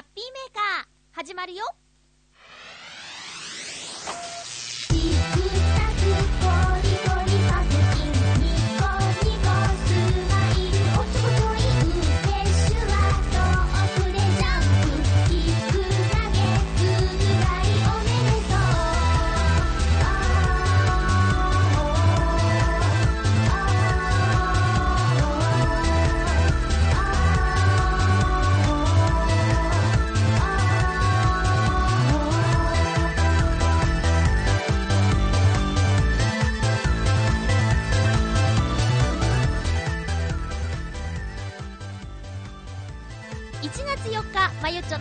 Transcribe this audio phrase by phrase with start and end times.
[0.00, 1.62] ハッピーメーカー始まるよ。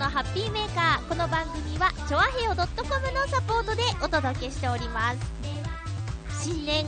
[0.09, 2.65] ハッピーメーカーこの番組はチョアヘオ .com の
[3.27, 5.19] サポートでお届けしております。
[6.43, 6.83] 新年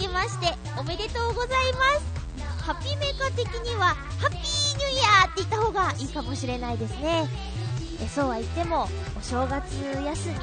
[0.00, 0.46] 明けまして
[0.80, 2.64] おめでとうございます。
[2.64, 7.28] ハッピーメーカー的にはハッピーニューイヤーって言った方がいいかもしれないですね。
[8.02, 10.34] えそうは言ってもお正月休み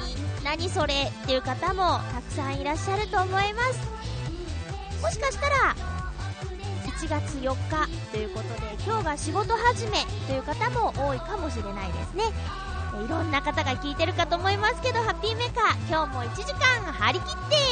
[0.44, 5.02] 何それっていう方もたくさんいらっしゃると思います。
[5.02, 5.74] もしかしたら
[7.00, 12.24] 1月4日ということで今日が仕事始めという方も多いかもしれないですね。
[13.02, 17.24] いろんな方が聞いてるかと思いますけどハッピーメーカー今日も1時間張り切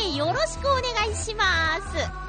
[0.06, 1.44] ってよろしくお願いしま
[1.78, 2.27] す。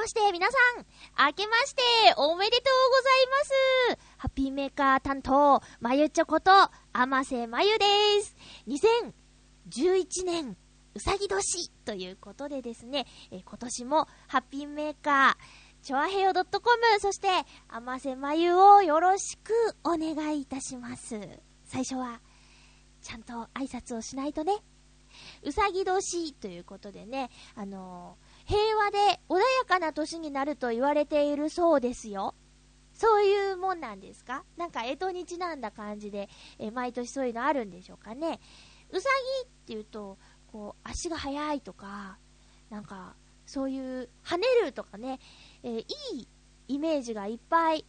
[0.00, 1.26] まして皆さん。
[1.26, 1.82] 明けまして
[2.16, 3.98] おめでとうございます。
[4.16, 6.50] ハッピーメーカー担当まゆちょこと
[6.94, 7.84] 甘瀬まゆで
[8.22, 8.34] す。
[8.66, 10.56] 2011年
[10.94, 16.44] うさぎ年ということでですね、え今年もハッピーメーカーチョアヘヨ .com
[16.98, 17.28] そして
[17.68, 19.52] 甘瀬まゆをよろしく
[19.84, 21.20] お願いいたします。
[21.66, 22.22] 最初は
[23.02, 24.54] ちゃんと挨拶をしないとね。
[25.42, 32.34] うさぎ年ということでねあのー平和で穏やかな年になると言われているそうですよ。
[32.94, 34.42] そういうもんなんですか？
[34.56, 36.28] なんか、干支にちなんだ感じで、
[36.58, 38.40] え毎年そういうのあるんでしょうかね？
[38.90, 39.08] うさ
[39.44, 40.18] ぎっていうと、
[40.50, 42.18] こう、足が速いとか、
[42.70, 43.14] なんか、
[43.46, 45.20] そういう、跳ねるとかね、
[45.62, 45.86] えーい
[46.18, 46.28] い
[46.66, 47.86] イメージがいっぱい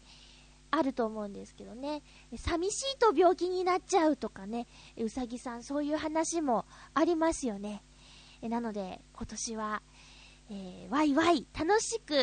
[0.70, 2.04] あると思うんですけどね。
[2.38, 7.84] 寂しいと病気になっちゃうとかね、うさぎさんそういう話もありますよね。
[8.44, 9.82] えなので、今年は、
[10.52, 12.14] えーワイワイ楽しく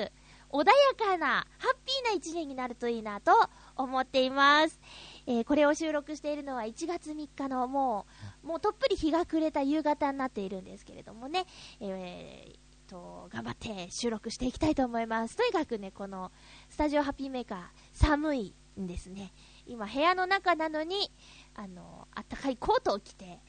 [0.50, 0.64] 穏や
[0.96, 3.32] かなハッピーな一年になるといいなと
[3.76, 4.78] 思っています、
[5.26, 8.06] えーこれを収録しているのは1月3日のも
[8.44, 11.46] うもうとっぷり日が暮れた夕方になっているんですけれどもね、
[11.80, 12.58] えー
[12.88, 15.36] と頑張って収録していきたいと思います。
[15.36, 16.32] とにかくねこの
[16.70, 17.60] スタジオハッピーメーカー
[17.92, 19.32] 寒いんですね。
[19.66, 21.10] 今部屋の中なのに
[21.54, 23.40] あのあったかいコートを着て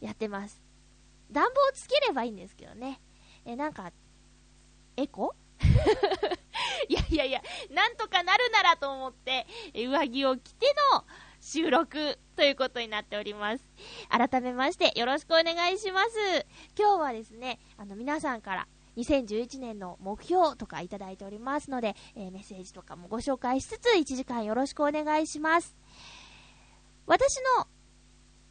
[0.00, 0.62] やってます。
[1.30, 3.00] 暖房つければいいんですけどね。
[3.44, 3.92] え、なんか、
[4.96, 5.34] エコ？
[6.88, 11.04] いやいやいや、なんとかなるならと思って、上着を着ての
[11.40, 13.64] 収録ということになっております。
[14.08, 16.46] 改めまして、よろしくお願いします。
[16.78, 25.74] 今日はですね、あの、皆さんから、2011年の目標とかいただいておりますので、えーメッセージとかもご紹介しつつ、1時間よろしくお願いします。
[27.06, 27.66] 私の、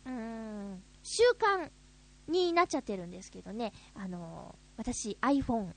[0.06, 1.70] うーん、習慣
[2.28, 5.74] になっちゃってるんですけどね、あの私 iPhone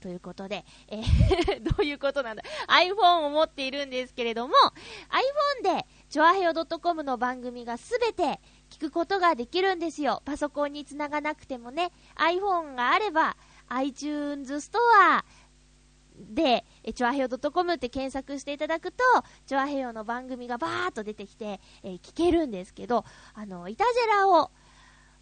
[0.00, 2.42] ということで、えー どういうことなんだ。
[2.68, 4.54] iPhone を持っているんですけれども
[5.62, 8.40] iPhone でチョアヘオ .com の番組がすべて
[8.70, 10.22] 聞くことができるんですよ。
[10.24, 11.92] パソコンにつながなくてもね。
[12.16, 13.36] iPhone があれば
[13.68, 15.24] iTunes ストア
[16.16, 19.04] で、えチョアヘオ .com って検索していただくと、
[19.46, 24.50] チョアヘオの番組がバーっと出てきて、えー聞けるんですけど、あの、イタジェラを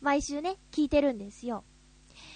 [0.01, 1.65] 毎週ね、聞いてるんですよ。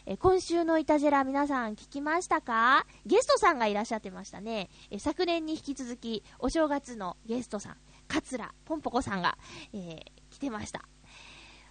[0.06, 2.86] え今週のイタジェラ皆さん聞きましたか？
[3.06, 4.68] ゲストさんがいらっしゃってましたね。
[4.90, 7.76] え昨年に引き続き、お正月のゲストさん、
[8.08, 9.38] 桂ぽんぽこさんが、
[9.72, 10.00] えー
[10.30, 10.82] 来てました。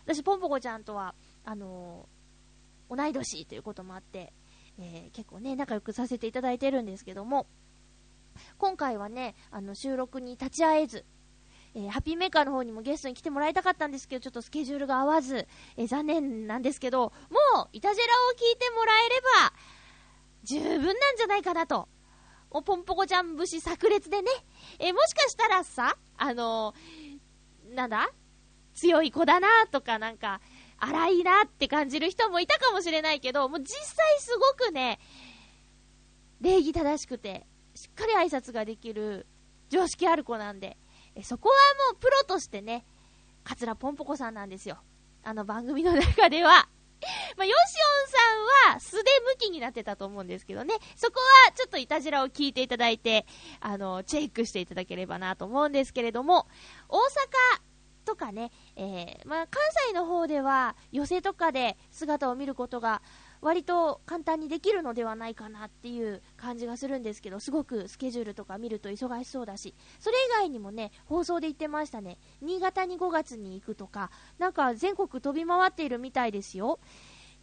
[0.06, 4.34] 私、ぽんぽこちゃんとは、あのー同い年ということもあって、
[4.78, 7.48] えー結構ね、仲良くさせていただいてるんですけども、
[8.58, 11.06] 今回はね、あの、収録に立ち会えず、
[11.74, 15.48] えーハッピーメーカーの方にもゲストに来てもらいたかったんですけど、ちょっとスケジュールが合わず、
[15.78, 19.54] えー残念なんですけど、もう、イタジェラを聞いてもらえれば、
[20.44, 21.88] 十分なんじゃないかなと。
[22.52, 24.30] もうポンポコちゃん節炸裂でね、
[24.80, 26.74] えーもしかしたらさ、あの
[27.74, 28.10] なんだ？
[28.74, 30.42] 強い子だなとか、なんか、
[30.78, 35.00] 荒いなって感じる人もいたかもしれないけど、もう実際すごくね、
[36.42, 37.46] 礼儀正しくて、
[37.76, 39.28] しっかり挨拶ができる
[39.70, 40.78] 常識ある子なんで、
[41.16, 41.56] えそこは
[41.92, 42.86] もうプロとしてね、
[43.44, 44.78] カツラポンポコさんなんですよ。
[45.24, 46.68] あの番組の中では。
[47.36, 47.76] まあ、ヨシ
[48.64, 53.26] オンさんは素で向きになってたと思うんですけどね、そこはちょっといたじらを聞いていただいて、
[53.60, 56.48] あの、チェックしていただければなと思うんですけれども、
[56.90, 57.02] 大阪
[58.06, 63.02] とかね、えー、まあ、関西の方では寄席とかで姿を見ることが
[63.42, 76.80] 割と簡単にできるのではないかなっていう感じがするんですけど、すごくスケジュールとか見ると忙しそうだし、それ以外にもね、放送で言ってましたね、新潟に5月に行くとか、なんか全国飛び回っているみたいですよ。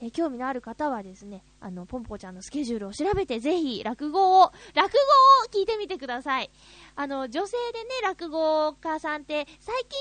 [0.01, 4.99] え興味のある方はですね、あの、ポンポちゃんのスケジュールを調べて、ぜひ、落語を、落語
[5.45, 6.51] を聞いてみてください。
[6.95, 9.99] あの、女性でね、落語家さんって、最近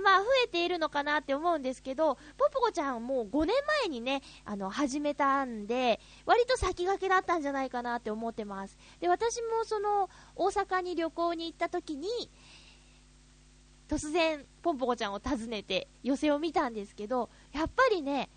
[0.02, 3.54] まあまあ、増えているのかなって思うんですけど、ポンポコちゃんもう5年
[3.84, 8.76] 前にね、あの、始めたんで、割と先駆けだったんじゃないかなって思ってます。
[8.98, 12.08] で、私もその、大阪に旅行に行った時に、
[13.88, 18.28] 突然、ポンポコちゃんを訪ねて、寄席を見たんですけど、やっぱりね、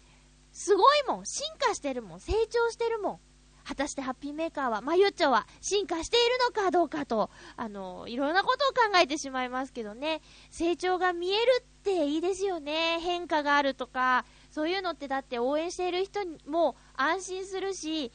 [0.52, 1.26] すごいもん。
[1.26, 2.20] 進化してるもん。
[2.20, 3.20] 成長してるもん。
[3.64, 10.22] 果たしてハッピーメーカーは、まゆっちょは進化しているのかどうかと、あの、いろんなことを考えてしまいますけどね。
[10.50, 13.00] 成長が見えるっていいですよね。
[13.02, 18.12] 変化があるとか、そういうのってだって応援している人にも安心するし、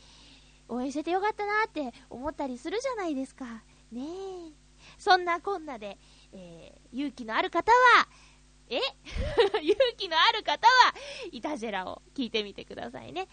[0.69, 3.45] 応援しててよかったなって思ったりするじゃないですか。
[3.93, 4.67] ねえ。
[4.99, 5.99] そんなこんなで、
[6.33, 8.09] えー、勇気のある方は、
[8.69, 8.81] え？
[9.63, 10.95] 勇気のある方は、
[11.31, 13.29] イタジェラを聞いてみてくださいね。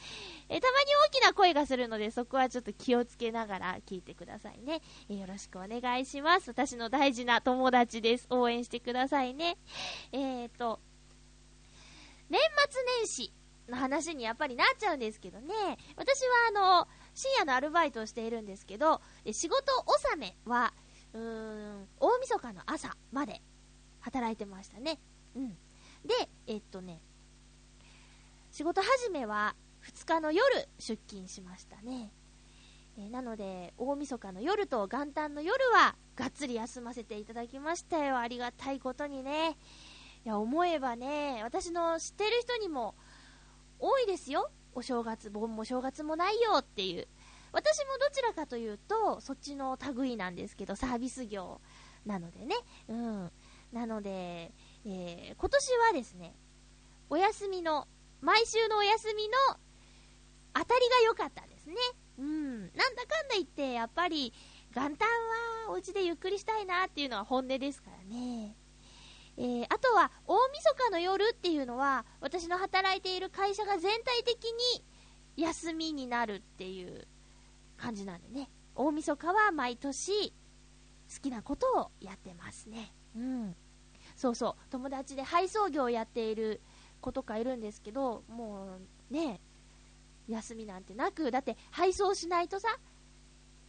[0.50, 4.81] えたまに大きな声がするので、そこはちょっと気をつけながら聞いてくださいね。
[5.09, 6.50] えよろしくお願いします。
[6.50, 8.27] 私の大事な友達です。
[8.30, 9.57] 応援してくださいね。
[10.12, 10.80] えーと、
[12.29, 12.39] 年
[12.69, 13.33] 末年始
[13.69, 15.53] の話にやっぱりなっちゃうんですけどね。
[15.95, 16.51] 私はあ
[16.83, 19.01] の、深夜のアルバイトをしているんですけど、
[19.31, 20.74] 仕事納めは、
[21.13, 23.41] うーん、大晦日の朝まで
[24.01, 25.00] 働いてましたね。
[25.35, 25.50] うん。
[26.06, 27.00] で、えっとね、
[28.51, 30.44] 仕事始めは2日の夜
[30.80, 32.12] 出勤しましたね。
[32.97, 38.19] え、なので、大晦日の夜と元旦の夜はがっつり休ませていただきましたよ。
[38.19, 39.57] ありがたいことにね。
[40.25, 42.94] いや、思えばね、私の知ってる人にも
[43.79, 44.51] 多いですよ。
[44.75, 47.07] お正月、盆も正月もないよっていう。
[47.51, 51.59] 私もどちらかというと、そっちの類なんですけど、サービス業
[52.06, 52.56] なのでね。
[52.88, 53.31] うん。
[53.71, 54.51] なので、
[54.85, 56.35] えー、今年はですね、
[57.09, 57.88] お休みの、
[58.21, 59.33] 毎週のお休みの
[60.53, 61.75] 当たりが良かったですね。
[62.19, 62.59] うん。
[62.59, 64.33] なんだかんだ言って、やっぱり、
[64.75, 65.07] 元旦
[65.65, 68.56] はお家でゆっくりしたいなっていうのは本音ですからね。
[69.38, 74.83] えー、あとは、大晦日の夜っていうのは、私の働いている会社が全体的に
[75.44, 77.07] 休みになるっていう
[77.77, 78.50] 感じなんでね。
[78.75, 82.94] 大晦日は毎年好きなことをやってますね。
[83.15, 83.56] うん。
[84.24, 86.62] そうそう、友達で配送業をやっている
[87.02, 88.78] 子とかいるんですけど、も
[89.12, 89.42] うね、
[90.30, 92.70] 休みなんてなく、だって配送しないとさ、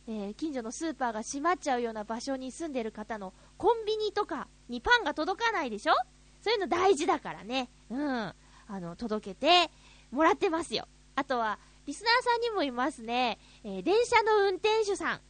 [0.07, 5.95] えー、近所のスーパーが閉まっちゃうような場所に住んでる方のコンビニとかにパンが届かないでしょ？
[6.41, 7.69] そういうの大事だからね。
[7.91, 8.01] うん。
[8.07, 8.35] あ
[8.69, 9.73] の、届けて
[10.13, 10.87] もらってますよ。
[11.17, 13.41] あとは、リスナーさんにもいますね。
[13.65, 15.21] えー、電車の運転手さん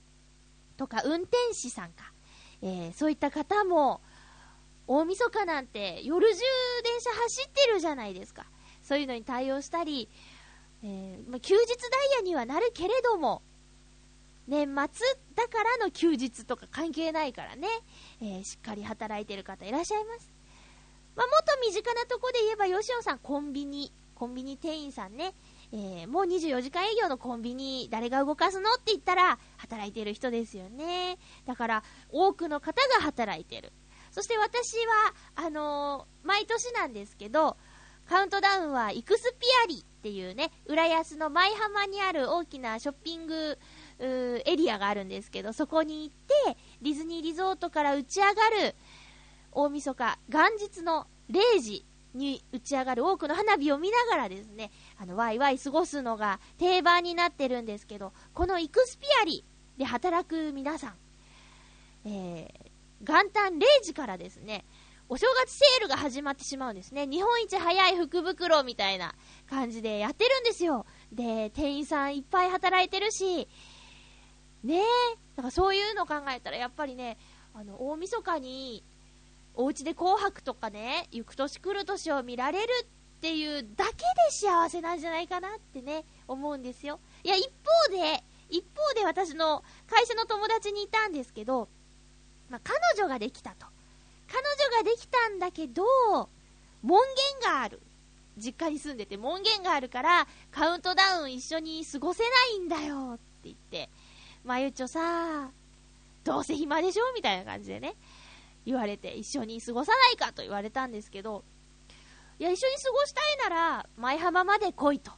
[0.77, 2.13] とか運転士さんか。
[2.61, 4.03] えー、そういった方も、
[4.87, 6.41] 大晦日なんて夜中
[6.83, 8.47] 電車走ってるじゃないですか。
[8.83, 10.09] そういうのに対応したり、
[10.83, 13.43] えー、ま休日ダイヤにはなるけれども、
[14.47, 14.75] 年末
[15.35, 17.69] だからの休日とか関係ないからね、
[18.21, 20.31] えー、しっかり働いてる方いらっしゃいます。
[21.17, 25.35] まあ、もっと身近なとこで言えば、吉尾さん、コンビニ、コンビニ店員さんね、
[25.73, 31.19] えー、もう24時間営業のコンビニ、誰が動かすのって言ったら、働いてる人ですよね。
[31.47, 33.73] だから、多くの方が働いてる。
[34.15, 37.57] そして私は、あのー、毎年なんですけど、
[38.09, 43.59] カウントダウンはイクスピアリっていうね、浦安の舞浜にある大きなショッピング
[43.99, 46.15] エリアがあるんですけど、そこに行っ
[46.47, 48.77] て、ディズニーリゾートから打ち上がる
[49.51, 59.45] 大晦日、元日の0時に打ち上がる多くの花火を見ながらですね、あの、ワイワイ過ごすのが定番になってるんですけど、このイクスピアリ
[59.77, 60.95] で働く皆さん、
[62.05, 62.64] えー、
[63.05, 64.65] 元旦0時からですね、
[65.09, 67.07] お正月セールが始まってしまうんですね。
[67.07, 69.15] 日本一早い福袋みたいな
[69.49, 70.87] 感じでやってるんですよ。
[71.13, 73.47] で、店員さんいっぱい働いてるし、
[74.63, 74.83] ねえ、
[75.37, 77.19] だからそういうの考えたらやっぱりね、
[77.53, 78.83] あの、大晦日に、
[79.55, 82.87] お家で紅白とかね、行く年来る年を見られるっ
[83.21, 86.99] ていうだけで幸せなんじゃないかなってね、思うんですよ。
[87.23, 87.45] いや、一
[87.87, 91.69] 方で、一方で私の会社の友達にいたんですけど、
[92.51, 93.67] まあ、彼女ができたと。
[94.29, 94.39] 彼
[94.71, 95.83] 女ができたんだけど、
[96.83, 97.01] 門
[97.41, 97.81] 限がある。
[98.37, 103.89] 実家に住んでて門限があるから、カウントダウン一緒に過ごせないんだよって言って、
[104.45, 105.51] まゆちょさ、
[106.25, 107.95] どうせ暇でしょみたいな感じでね、
[108.67, 111.45] 言われて、一緒に過ごさないかと言われたんですけど、
[112.39, 115.13] いや、一緒に過ごしたいなら、舞浜まで来いと。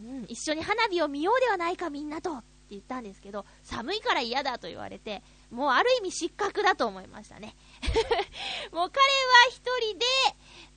[0.00, 2.32] うん、一緒に花火を見ようではないかみんなと。
[2.32, 7.54] って言ったんですけど、寒いから嫌だと言われて、もうある意味失格だと思いましたね。
[8.72, 10.06] もう彼は一人で、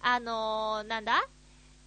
[0.02, 1.28] あのー、なんだ？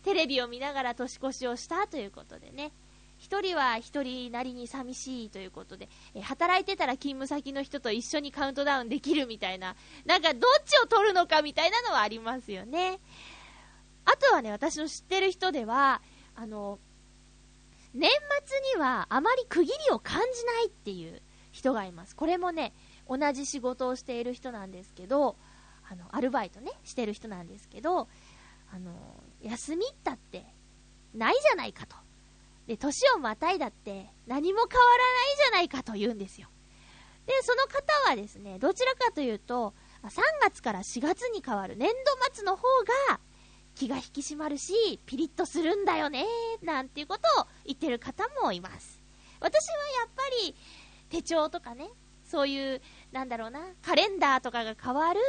[0.03, 2.73] テレビを見ながら年越しをしたということでね。
[3.19, 12.99] 一人は一人なりに寂しいということで、え働いてたら勤務先の人と一緒にカウントダウンできるみたいな、なんかどっちを取るのかみたいなのはありますよね。
[14.05, 16.03] あとはね、私の知ってる人では、
[16.35, 16.81] あの、
[17.95, 18.11] 年
[18.47, 21.23] 末にはあまり区切りを感じないっていう
[21.63, 22.17] 人がいます。
[22.17, 22.75] これもね、
[23.09, 25.37] 同じ仕事をしている人なんですけど、
[25.89, 28.09] あの、アルバイトね、してる人なんですけど、
[28.73, 30.45] あの、休みったって
[31.15, 31.97] ないじゃないかと。
[32.67, 36.49] で、年をまたいだって何も変わらないじゃないかと言うんですよ。
[37.27, 41.95] で、その方はですね、どちらかというと、3月から4月に変わる年度
[42.35, 42.63] 末の方
[43.09, 43.21] が
[43.77, 46.25] 気が引き締まるし、ピリッとするんだよね、
[46.63, 49.01] なんていうことを言ってる方もいます。
[49.41, 50.55] 私はやっぱり
[51.13, 51.91] 手帳とかね、
[52.25, 52.81] そういう、
[53.13, 55.21] なんだろうな、カレンダーとかが変わる、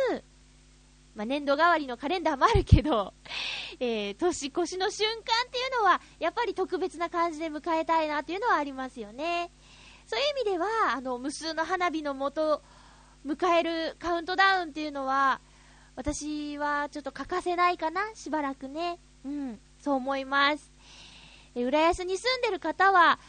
[1.13, 3.13] まあ、年度代わりのカレンダーもあるけど、
[3.81, 9.51] えー、年越しの瞬間っていうのは、やっぱり特別な感じで迎えたいなっていうのはありますよね。
[10.07, 12.63] そういう意味では、あの、無数の花火のもと、
[13.25, 15.41] 迎えるカウントダウンっていうのは、
[15.95, 18.99] 私はちょっと欠かせないかな、しばらくね。
[19.25, 20.71] うん、そう思います。
[21.55, 23.19] え浦安に住んでる方は、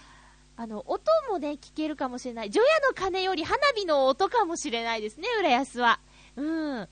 [0.57, 2.51] あの、音もね、聞けるかもしれない。
[2.51, 6.01] 除夜の鐘より花火の音かもしれないですね、浦安は。
[6.37, 6.89] うん。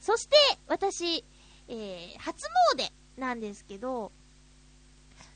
[0.00, 0.36] そして、
[0.66, 1.24] 私、
[1.68, 2.90] えー、初詣
[3.20, 4.10] なんですけど、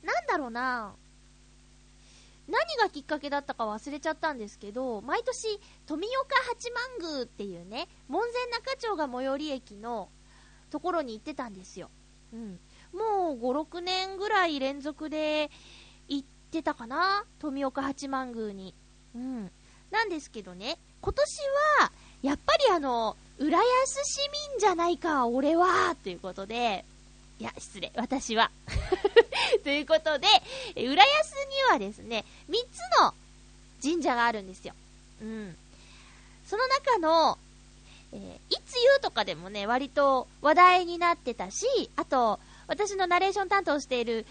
[0.02, 0.94] なんだろうな
[2.48, 10.08] 何がきっかけだったか忘れちゃったんですけど、毎年、富岡八幡宮っていうね、門前仲町が最寄り駅の
[10.70, 11.90] ところに行ってたんですよ。
[12.32, 12.58] うん。
[12.92, 15.50] もう5、6年ぐらい連続で
[16.52, 17.24] ってたかな？
[17.40, 18.74] 富岡八幡宮に。
[19.16, 19.50] うん。
[19.90, 21.24] なんですけどね、今年
[21.80, 21.92] は、
[22.22, 23.64] やっぱりあの、浦安
[24.04, 26.84] 市民じゃないか、俺はということで、
[27.38, 28.50] いや、失礼、私は。
[29.64, 30.28] ということで、
[30.76, 33.14] 浦安にはですね、3つの
[33.82, 34.74] 神社があるんですよ。
[35.22, 35.56] うん。
[36.46, 37.38] その中の、
[38.12, 41.66] えーいつ言うとかでもね、割と話題になってたし、
[41.96, 44.24] あと、私のナレーション担当している、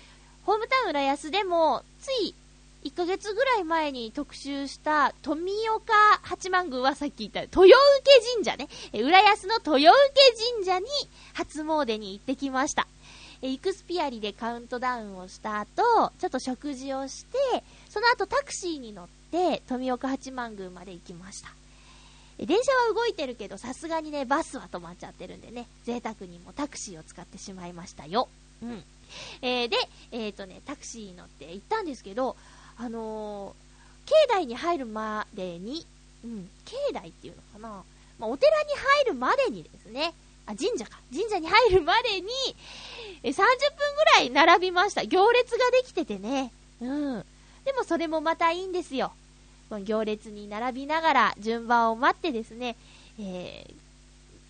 [0.46, 2.36] ホームタウン浦安でも、つい
[2.84, 5.94] 1ヶ月ぐらい前に特集した富岡
[6.24, 7.72] 八幡宮はさっき言った豊受
[8.36, 8.68] 神社ね。
[8.94, 9.88] 浦安の豊受
[10.56, 10.86] 神社に
[11.34, 12.88] 初詣に行ってきました。
[13.44, 21.50] えイクスピアリでカウントダウンをした後、ちょっと食事をして、その後タクシーに乗って富岡八幡宮まで行きました。
[22.40, 28.28] え電車は動いてるけど、さすがにね、バスは止まっちゃってるんでね、贅沢にもタクシーを使ってしまいましたよ。
[28.64, 28.84] うん。
[29.42, 29.78] えーで、
[30.12, 32.36] えっ、とね、タクシーに乗って行ったんですけど、
[32.78, 33.72] あのー
[34.04, 35.86] 境内に入るまでに、
[36.26, 37.84] うん、境内っていうのかな、
[38.20, 38.70] まあ、お寺に
[39.04, 40.14] 入るまでにですね、
[40.46, 41.00] あ、神社か。
[41.14, 42.28] 神社に入るまでに、
[43.24, 43.46] え30分
[43.96, 45.06] ぐらい並びました。
[45.06, 46.52] 行列ができててね。
[46.82, 47.26] うん。
[47.64, 49.14] でもそれもまたいいんですよ。
[49.86, 52.76] 行列に並びながら順番を待ってですね、
[53.20, 53.82] えー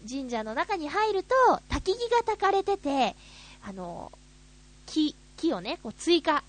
[0.10, 1.36] 神社の中に入ると、
[1.70, 3.16] 焚き木が焚かれてて、
[3.64, 4.12] あの
[4.92, 6.44] 木、木をね、こう追加、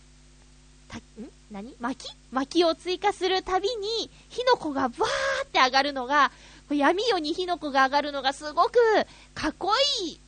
[0.88, 1.02] た、ん？
[1.50, 1.74] 何？
[1.80, 6.30] 薪薪を追加するたびに、火の粉がバーって上がるのが、
[6.68, 8.72] こう闇夜に火の粉が上がるのがすごく
[9.34, 9.72] かっこ
[10.02, 10.18] いい、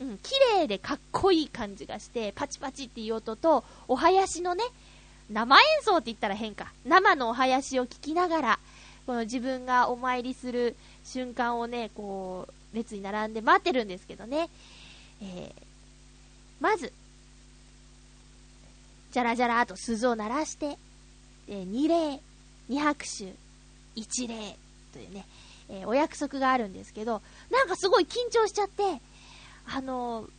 [0.00, 4.64] うん、綺麗でかっこいい感じがして、パチパチっていう音と、お囃子のね、
[5.30, 6.72] 生演奏って言ったら変か。
[6.84, 8.58] 生のお囃子を聞きながら、
[9.06, 14.48] この自分がお参りする瞬間をね、こう、列に並んで待ってるんですけどね。
[15.22, 15.62] えー、
[16.60, 16.92] まず、
[19.12, 20.76] じゃらじゃらと鈴を鳴らして、
[21.48, 22.20] えー、二礼、
[22.68, 23.34] 二拍手、
[23.94, 24.56] 一礼
[24.92, 25.26] というね、
[25.68, 28.82] えーお約束があるんですけど、なんかすごい緊張しちゃって、
[29.66, 30.30] あのー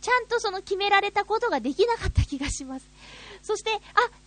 [0.00, 2.86] ちゃんとその決められたことができなかった気がします。
[3.42, 3.74] そして、あ、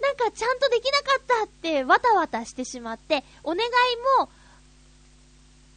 [0.01, 3.69] なんかちゃんとできなかったってわたわたしてしまって、お願い
[4.19, 4.29] も、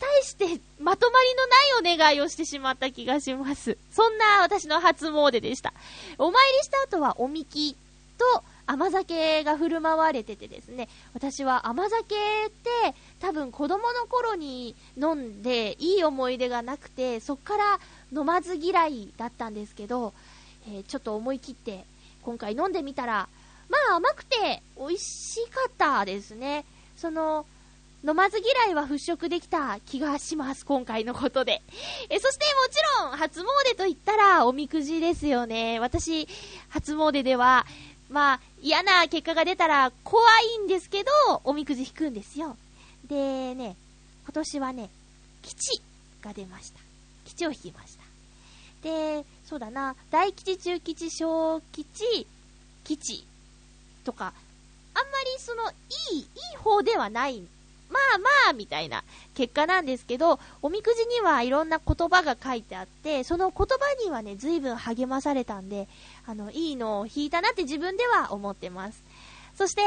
[0.01, 1.47] 大してまとまりの
[1.87, 3.79] ないお願いをしてしまった気がします。
[3.93, 5.73] そんな私の初詣でした。
[6.19, 7.77] お参りした後はおみき
[8.19, 12.15] と甘酒が振る舞われててですね、私は甘酒
[12.47, 17.81] って多分子供の頃に飲んでいい思い出がなくて、そっから
[18.13, 20.13] 飲まず嫌いだったんですけど、
[20.67, 21.85] えーちょっと思い切って
[22.23, 23.29] 今回飲んでみたら、
[23.69, 26.65] まあ甘くて美味しかったですね。
[26.97, 27.45] その、
[28.07, 31.63] 飲まず嫌いは払拭できた気がします、今回のことで。
[32.11, 35.81] え、そしてもちろん、初詣と言ったら、おみくじですよね。
[35.81, 36.29] 私、
[36.69, 37.67] 初詣では、
[38.09, 40.23] まあ、嫌な結果が出たら怖
[40.59, 41.11] いんですけど、
[41.45, 42.57] おみくじ引くんですよ。
[43.09, 43.77] でね、
[44.25, 44.91] 今年はね、
[45.43, 45.83] 吉
[46.23, 46.81] が出ました。
[47.25, 48.05] 吉を引きました。
[48.83, 52.27] で、そうだな、大吉、中吉、小吉、
[52.85, 53.27] 吉
[54.05, 54.33] とか、
[54.95, 55.71] あんまりその、
[56.13, 56.23] いい、い
[56.55, 57.43] い方ではない、
[57.91, 65.89] まあまあ、みたいな結果なんですけど、おみくじにはいろんな言葉が書いてあって、その言葉にはね、随分励まされたんで、
[66.27, 69.03] あの、いいのを引いたなって自分では思ってます。
[69.57, 69.83] そして、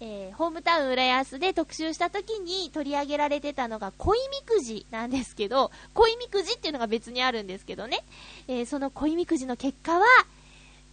[0.00, 8.02] えーホームタウン浦安で特集した時に取り上げられてたのが恋みくじなんですけど、恋みくじっていうのが別にあるんですけどね、
[8.48, 10.06] えーその恋みくじの結果は、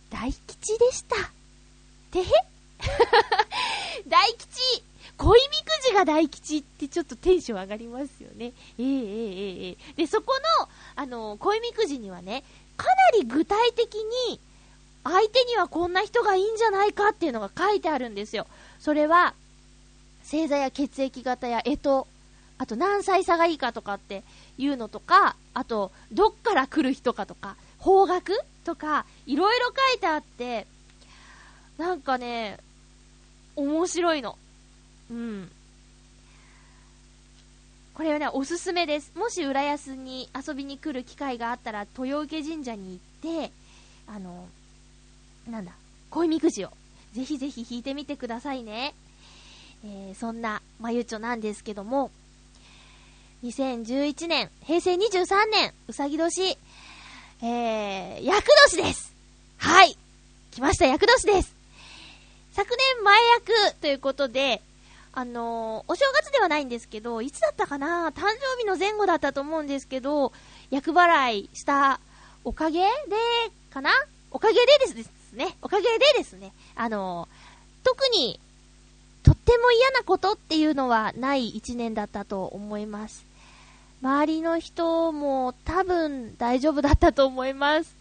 [0.10, 1.16] 大吉でした。
[2.12, 2.26] てへ？
[4.08, 4.84] 大吉
[5.18, 8.54] 恋みくじが大吉ってちょっとテンション上がりますよね。
[8.78, 12.44] ええええええで、そこの、あの、恋みくじにはね、
[12.76, 13.96] かなり具体的
[14.30, 14.40] に、
[15.10, 18.48] 相手にはこんな人がいいんじゃないかっていうのが書いてあるんですよ。
[18.80, 19.34] それは、
[20.24, 22.08] 星座や血液型や干支、
[22.60, 24.24] あと何歳差がいいかとかって
[24.58, 28.34] いうのとか、あと、どっから来る人かとか、方角
[28.66, 30.66] とか、いろいろ書いてあって、
[31.78, 32.58] なんかね、
[33.56, 34.38] 面白いの。
[35.12, 35.52] うん。
[37.94, 39.12] これはね、おすすめです。
[39.16, 43.52] もし浦安に遊びに来る機会があったら、豊受神社に行って、
[44.08, 44.48] あの、
[45.48, 45.72] なんだ、
[46.10, 46.72] 恋みくじを、
[47.14, 48.94] ぜひぜひ引いてみてくださいね。
[49.86, 52.12] えーそんな、まゆちょなんですけども、
[53.44, 56.58] 2011年、平成23年、うさぎ年、
[57.42, 59.14] えー、厄年です。
[59.58, 59.96] はい。
[60.52, 61.56] 来ました、厄年です。
[62.54, 63.20] 昨年前
[63.70, 64.62] 役ということで、
[65.14, 68.10] あのーお正月ではないんですけど、いつだったかな？
[68.10, 70.34] 誕生日の前後だったと思うんですけど、
[70.72, 72.00] 厄払いした
[72.44, 72.88] おかげで、
[73.72, 73.92] かな？
[74.32, 75.17] おかげでです。
[75.28, 75.58] ですね。
[75.62, 76.54] おかげでですね。
[76.76, 77.28] あの
[77.84, 78.40] 特に、
[79.24, 83.26] とっても嫌なことっていうのはない一年だったと思います。
[84.02, 87.96] 周りの人も多分大丈夫だったと思います。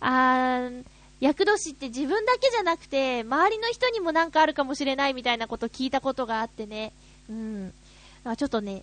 [0.00, 0.84] あー、
[1.20, 6.92] 厄年って自分だけじゃなくて、周りの人にもなんかあるかもしれないみたいなこと聞いたことがあってね。
[7.28, 7.74] うん。
[8.36, 8.82] ちょっとね、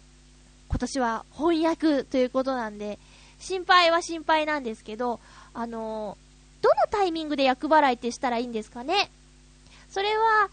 [0.70, 3.00] 今年は翻訳ということなんで、
[3.40, 5.20] 心配は心配なんですけど、
[5.54, 6.18] あの
[6.66, 9.12] どのタイミングで厄払いってしたらいいんですかね？
[9.92, 10.50] それは、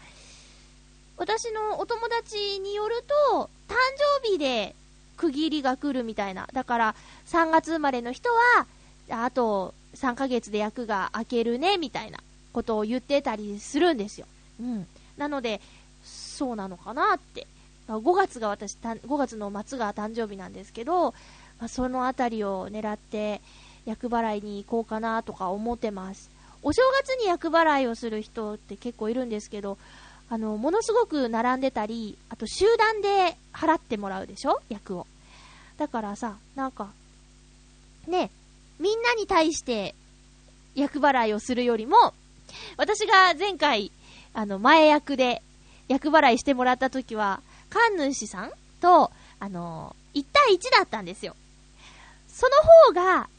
[1.17, 3.73] 私のお友達によると、誕
[4.21, 4.75] 生日で
[5.17, 6.47] 区切りが来るみたいな。
[6.53, 6.95] だから、
[7.25, 8.67] 3月生まれの人は、
[9.09, 12.19] あと3ヶ月で役が明けるね、みたいな
[12.53, 14.27] ことを言ってたりするんですよ。
[14.61, 14.87] うん。
[15.17, 15.61] なので、
[16.03, 17.47] そうなのかなって。
[17.87, 21.15] 5月が私、た5月の末が誕生日なんですけど、
[21.59, 23.41] まあ、そのあたりを狙って、
[23.85, 26.29] 厄払いに行こうかなとか思ってます。
[26.61, 29.77] お正月に厄払いをする人って結構いるんですけど、
[30.29, 34.61] あの、ものすごく並んでたり、あと集団で払ってもらうでしょ？
[34.69, 35.05] 役を。
[35.77, 36.89] だからさ、なんか、
[38.07, 38.31] ね、
[38.79, 39.93] みんなに対して
[40.75, 42.13] 厄払いをするよりも、
[42.77, 43.91] 私が前回、
[44.33, 45.41] あの、前役で
[45.89, 51.35] 厄払いしてもらった時は、神主さんと、あの、1対1だったんですよ。
[52.27, 52.55] その
[52.87, 53.29] 方が、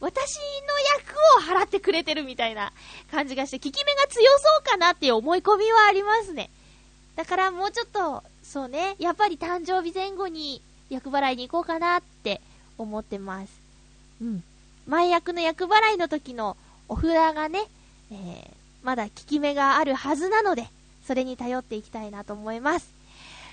[0.00, 2.72] 私の役を払ってくれてるみたいな
[3.10, 6.50] 感じがして、効き目が強そうかなっていう思い込みはありますね。
[7.16, 12.40] だからもうちょっと、そうね、やっぱり誕生日前後に役払いに行こうかなって
[12.78, 13.52] 思ってます。
[14.20, 14.42] うん。
[14.86, 16.56] 前役の役払いの時の
[16.88, 17.64] お札がね、
[18.12, 18.50] えー、
[18.82, 20.68] まだ効き目があるはずなので、
[21.06, 22.95] それに頼っていきたいなと思います。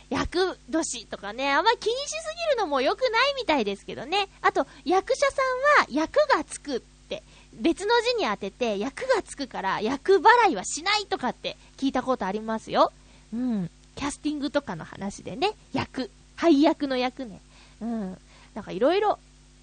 [0.10, 4.28] 役年とかね、あんま気にしすぎるのも良くないみたいですけどね。
[4.42, 5.42] あと、役者さ
[5.80, 12.92] んは役がつくって、別の字に当てて役がつくから役払いはしないとかって聞いたことありますよ。
[13.34, 13.70] うん。
[13.96, 17.42] キャスティングとかの話でね、役、配役の役ね。
[17.82, 18.18] うん。
[18.56, 19.20] なんかいろいろ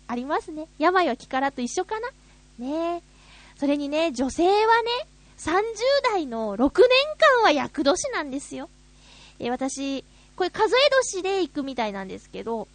[0.07, 0.67] ありますね。
[0.79, 2.09] 病は気からと一緒かな
[2.59, 3.03] ね
[3.57, 4.91] それにね、女性はね、
[5.39, 5.53] 30
[6.13, 6.71] 代の6年
[7.39, 8.69] 間は役年なんですよ。
[9.39, 10.05] え私、
[10.41, 10.79] これ数え
[11.13, 12.67] 年で行くみたいなんですけど、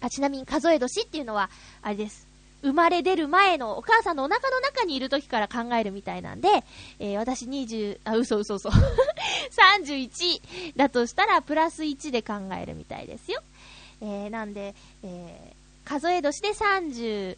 [0.00, 1.50] あ、ちなみに数え年っていうのは、
[1.82, 2.28] あれです。
[2.62, 6.48] 生まれ出る前のお母さんのお腹の中にいる時から考えるみたいなんで、
[7.00, 8.68] えー私20、あ、嘘嘘嘘。
[9.74, 13.42] 31だとしたら、プラス1で考えるみたいですよ。
[14.00, 17.36] えーなんで、えー数え年で32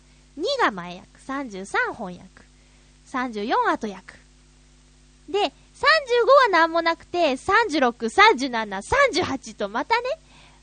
[0.61, 2.24] が前役、33翻訳、
[3.11, 4.18] 34後役。
[5.31, 8.83] で、35は何もなくて、36、37、
[9.23, 10.03] 38とまたね、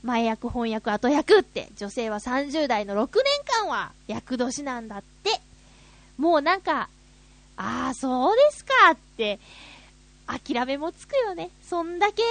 [0.03, 3.25] 前役、翻訳、後役って、女性は30代の6年
[3.63, 5.41] 間は役年なんだって。
[6.17, 6.89] もうなんか、
[7.58, 9.39] ああ、そうですかって、
[10.27, 11.49] 諦めもつくよね。
[11.63, 12.21] そんだけ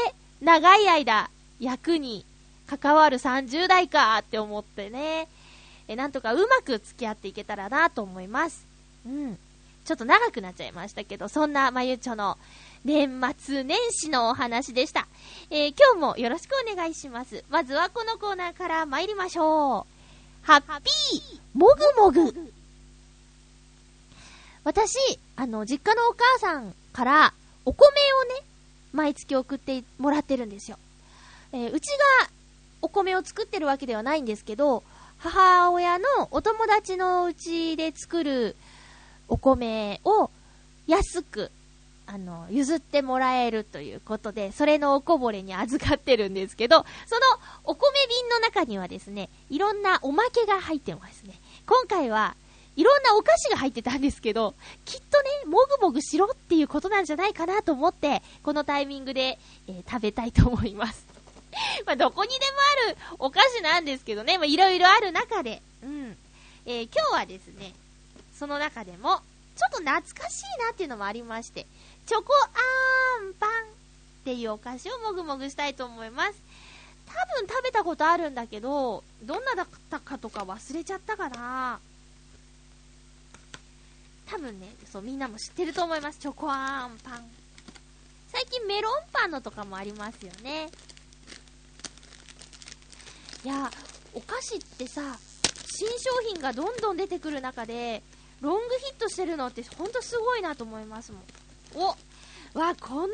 [0.40, 2.24] 長い間、役に
[2.66, 5.28] 関わる30代かって思ってね。
[5.88, 8.64] え、なんとかうまく付き合っていけたらなと思います。
[9.06, 9.38] うん。
[9.84, 12.38] ちょっと長くなっちゃいましたけど、そんなまゆちょの
[12.86, 15.08] 年末年始のお話でした。
[15.50, 17.42] えー今日もよろしくお願いします。
[17.50, 20.46] まずはこのコーナーから参りましょう。
[20.46, 22.52] ハッピーもぐもぐ
[24.62, 28.46] 私、あの、実家のお母さんからお米をね、
[28.92, 30.78] 毎月送ってもらってるんですよ。
[31.50, 31.88] えーうち
[32.22, 32.30] が
[32.82, 34.84] お米を作ってるわけではないんですけど、
[35.18, 38.54] 母親のお友達のうちで作る
[39.26, 40.30] お米を
[40.86, 41.50] 安く、
[42.06, 47.20] あの、譲ってもらえるということで、それのおこぼれに預かってるんですけど、その
[47.64, 51.34] お米瓶の中にはですね、いろんなおまけが入ってますね。
[51.66, 52.36] 今回は
[52.76, 61.06] いろんなお菓子が入ってたんですけど、きっとね、もぐもぐしろっていうことなんじゃないかなと思って、このタイミングで、えー食べたいと思います。
[61.86, 62.42] まあ、どこにでも
[62.86, 66.16] あるお菓子なんですけどね、まあ、いろいろある中で、うん。
[66.66, 67.72] えー今日はですね、
[68.38, 69.20] その中でも、
[69.56, 71.66] ちょっと懐かしいなっていうのもありまして、
[72.06, 73.52] チョコあーんパンっ
[74.24, 76.32] ていうお菓子をもぐもぐしたいと思います。
[77.06, 81.80] 多分食べたことあるんだけど、どんなだったかとか忘れちゃったかな
[84.26, 86.18] 多分ね、そう、みんなも知ってると思います。
[86.18, 87.24] チョコあーんパン。
[88.28, 90.68] 最近メロンパンのとかもありますよね。
[93.44, 93.70] いや、
[94.12, 95.16] お菓子ってさ、
[95.66, 98.02] 新商品がどんどん出てくる中で、
[98.40, 101.22] ロングヒットしてるのってほんとすごいなと思いますもん。
[101.74, 101.88] お
[102.58, 103.10] わ、こんなだ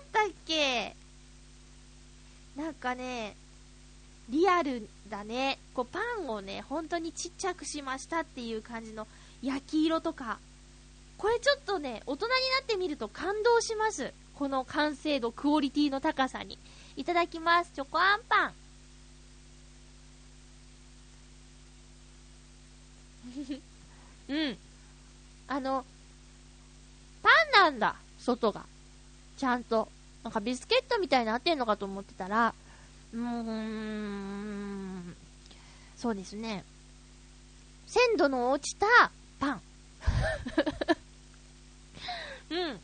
[0.00, 0.94] ったっけ？
[2.56, 3.36] なんかね、
[4.28, 5.58] リアルだね。
[5.74, 9.06] こうパンをね、本当にちっちゃくしましたっていう感じの
[9.42, 10.38] 焼き色とか。
[11.18, 14.12] これちょっとね、大人になってみると感動します。
[14.34, 16.58] この完成度、クオリティの高さに。
[16.96, 17.70] いただきます。
[17.74, 18.54] チョコアンパン。
[24.28, 24.58] うん。
[25.48, 25.84] あの、
[27.66, 28.64] なんだ、外が。
[29.36, 29.88] ちゃんと。
[30.22, 32.54] なんかビスケットみたいになってんのかと思ってたら、
[33.12, 35.16] うーん、
[35.96, 36.64] そうですね。
[37.86, 38.86] 鮮度の落ちた
[39.40, 39.62] パン。
[42.50, 42.80] うん。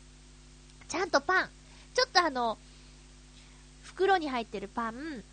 [0.89, 1.49] ちゃんとパン。
[1.93, 2.57] ちょっとあの、
[3.83, 5.23] 袋に入ってるパン、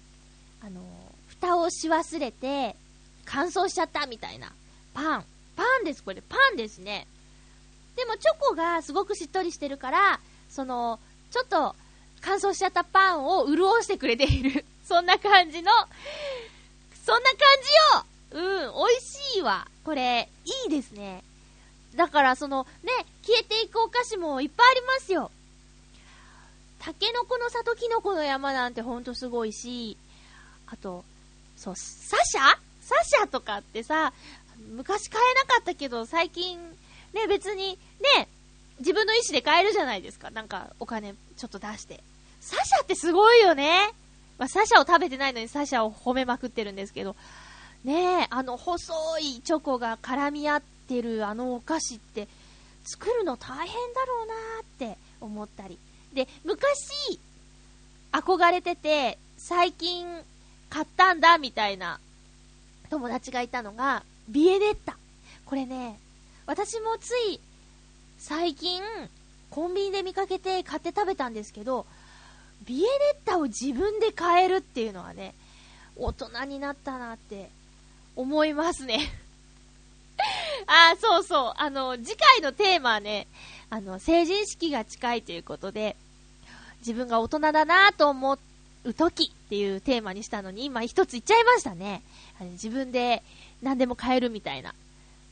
[0.63, 0.81] あの、
[1.27, 2.77] 蓋をし忘れて、
[3.25, 4.53] 乾燥しちゃったみたいな。
[4.95, 5.25] パン。
[5.57, 6.23] パンです、これ。
[6.23, 7.09] パンですね。
[8.01, 10.99] でもチョコがすごくしっとりしてるから、その、
[11.31, 11.77] ちょっと
[12.23, 14.65] 乾燥しちゃったパンを潤してくれている。
[14.89, 15.71] そんな感じの、
[17.05, 17.39] そんな感
[18.33, 19.69] じようん、美味しいわ。
[19.85, 21.23] これ、いいですね。
[21.95, 22.91] だから、その、ね、
[23.23, 25.31] 消えていくお菓子もいっぱいありますよ。
[26.79, 29.99] タケノコの里キノコの山なんてほんとすごいし、
[30.69, 31.05] あと、
[31.55, 32.57] そう、サシャ？
[32.81, 34.15] サシャとかってさ、
[34.75, 36.59] 昔買えなかったけど、最近、
[37.13, 37.79] ね、別に、
[38.17, 38.29] ね、
[38.79, 40.31] 自分の意思で買えるじゃないですか。
[40.31, 42.03] なんか、お金ちょっと出して。
[42.41, 43.93] サシャってすごいよね。
[44.39, 47.15] まあ、サシャを食べてないのにサシャを褒めまくってるんですけど、
[47.85, 52.27] ねえ、あの細いチョコが絡み合ってるあのお菓子って、
[52.85, 55.79] 作るの大変だろうなーって思ったり。
[56.15, 57.21] で、昔、
[58.13, 60.07] 憧れてて、最近
[60.69, 62.01] 買ったんだみたいな
[62.89, 64.97] 友達がいたのが、ビエネッタ。
[65.45, 65.99] これね、
[66.51, 67.39] 私もつい
[68.19, 68.83] 最近、
[69.51, 71.87] コンビニで見かけて買って食べたんですけど、
[72.67, 72.89] ビエネッ
[73.25, 75.33] タを自分で買えるっていうのはね、
[75.95, 77.51] 大人になったなって
[78.17, 78.99] 思いますね。
[80.67, 81.55] あー、そうそう。
[81.57, 83.29] あの、次回のテーマはね、
[83.71, 85.95] あの、成人式が近いということで、
[86.81, 88.39] 自分が大人だなと思
[88.83, 92.03] う時っていうテーマにしたのに、今一つ言っちゃいましたね。
[92.41, 93.23] 自分で
[93.63, 94.75] 何でも買えるみたいな。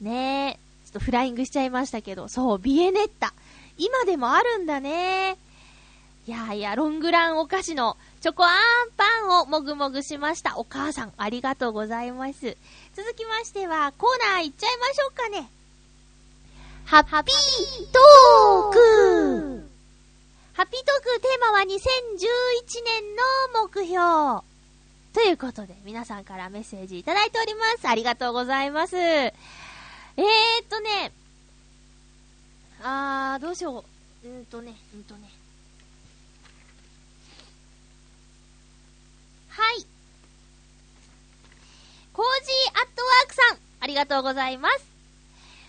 [0.00, 0.67] ねえ。
[0.88, 3.35] ちょっとフライングしちゃいましたけど、そう、ビエネッタ。
[3.77, 5.37] 今でもあるんだね。
[6.27, 8.57] いやいや、ロングランお菓子のチョコあん
[8.96, 10.57] パンをもぐもぐしました。
[10.57, 12.57] お母さん、ありがとうございます。
[12.96, 15.51] 続きましては、コーナー行っちゃいましょうかね。
[16.87, 19.68] ハッピートーク
[20.55, 21.68] ハッピートークテーマは2011
[22.85, 23.14] 年
[23.53, 24.42] の目標。
[25.12, 27.88] ということで、皆さんからメッセージいただいております。
[27.88, 28.96] ありがとうございます。
[30.18, 30.24] えー
[30.64, 31.12] っとね、
[32.83, 33.85] あー、どうしよ
[34.24, 34.28] う。
[34.28, 35.31] うんとね、うんとね。
[39.48, 39.87] はい。
[42.12, 44.85] コージーアットワークさん、ありがとうございます。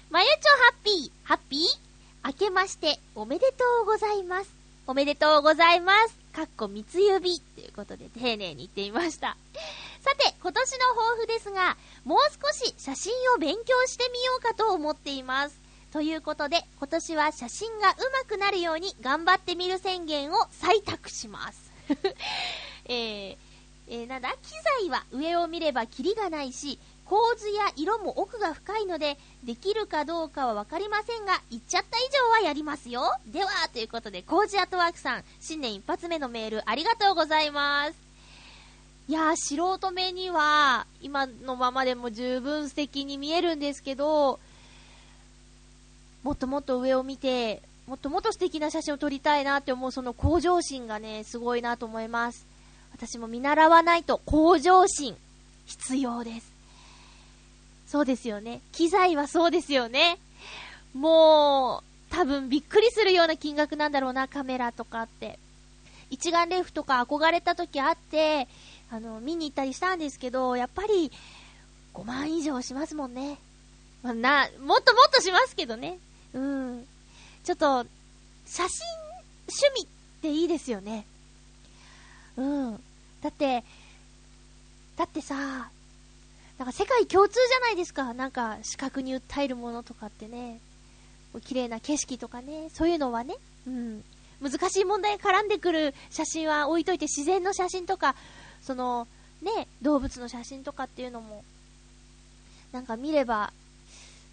[0.09, 0.33] まゆちょ
[0.63, 1.61] ハッピー、ハッピー？
[2.25, 4.49] 明けましておめでとうございます。
[4.87, 6.15] おめでとうございます。
[6.33, 9.37] かっこ三つ指ということで丁寧に言ってみました。
[10.01, 15.59] さて、今年の抱負ですが、もう少し写真を勉強してみようかと思っています。
[15.91, 21.71] ということで、今年は写真が上手くなるように頑張ってみる宣言を採択します。
[22.85, 23.37] えー、
[23.89, 24.29] えー、なんだ？
[24.41, 33.01] 機材は上を見ればキリがないし、構図や色も奥が深いので、できるかどうかはわかりませんが、言っちゃった以上はやりますよ。
[33.25, 38.08] では、ということで、コージアットワークさん、新年一発目のメールありがとうございます。
[39.09, 44.39] いやー、素人目には、今のままでも十分素敵に見えるんですけど、
[46.21, 52.45] もっともっと上を見て、もっともっと素敵な写真を撮りたいなって思うその向上心がね、すごいなと思います。
[52.91, 55.17] 私も見習わないと向上心、
[55.65, 56.51] 必要です。
[57.87, 58.61] そうですよね。
[58.73, 60.19] 機材はそうですよね。
[60.93, 65.39] もう、多分びっくりするような金額なんだろうな、カメラとかって。
[66.09, 68.47] 一眼レフとか憧れた時あって、
[68.91, 71.11] あの、見に行ったりしたんですけど、やっぱり、
[71.93, 73.37] 5万以上しますもんね。
[74.01, 75.99] まあ、な、もっともっとしますけどね。
[76.33, 76.87] うん。
[77.43, 77.85] ちょっと、
[78.45, 78.87] 写真、
[79.47, 81.05] 趣味っていいですよね。
[82.37, 82.83] うん。
[83.21, 83.63] だって、
[84.95, 85.69] だってさ、
[86.57, 88.13] なんか世界共通じゃないですか。
[88.13, 90.59] なんか視覚に訴えるものとかってね。
[91.45, 92.69] 綺麗な景色とかね。
[92.73, 93.35] そういうのはね。
[93.67, 94.03] うん。
[94.41, 98.15] 難しい問題に絡んでくる写真は置いといて自然の写真とか、
[98.61, 99.07] その、
[99.41, 101.43] ね、動物の写真とかっていうのも、
[102.71, 103.51] なんか見れば、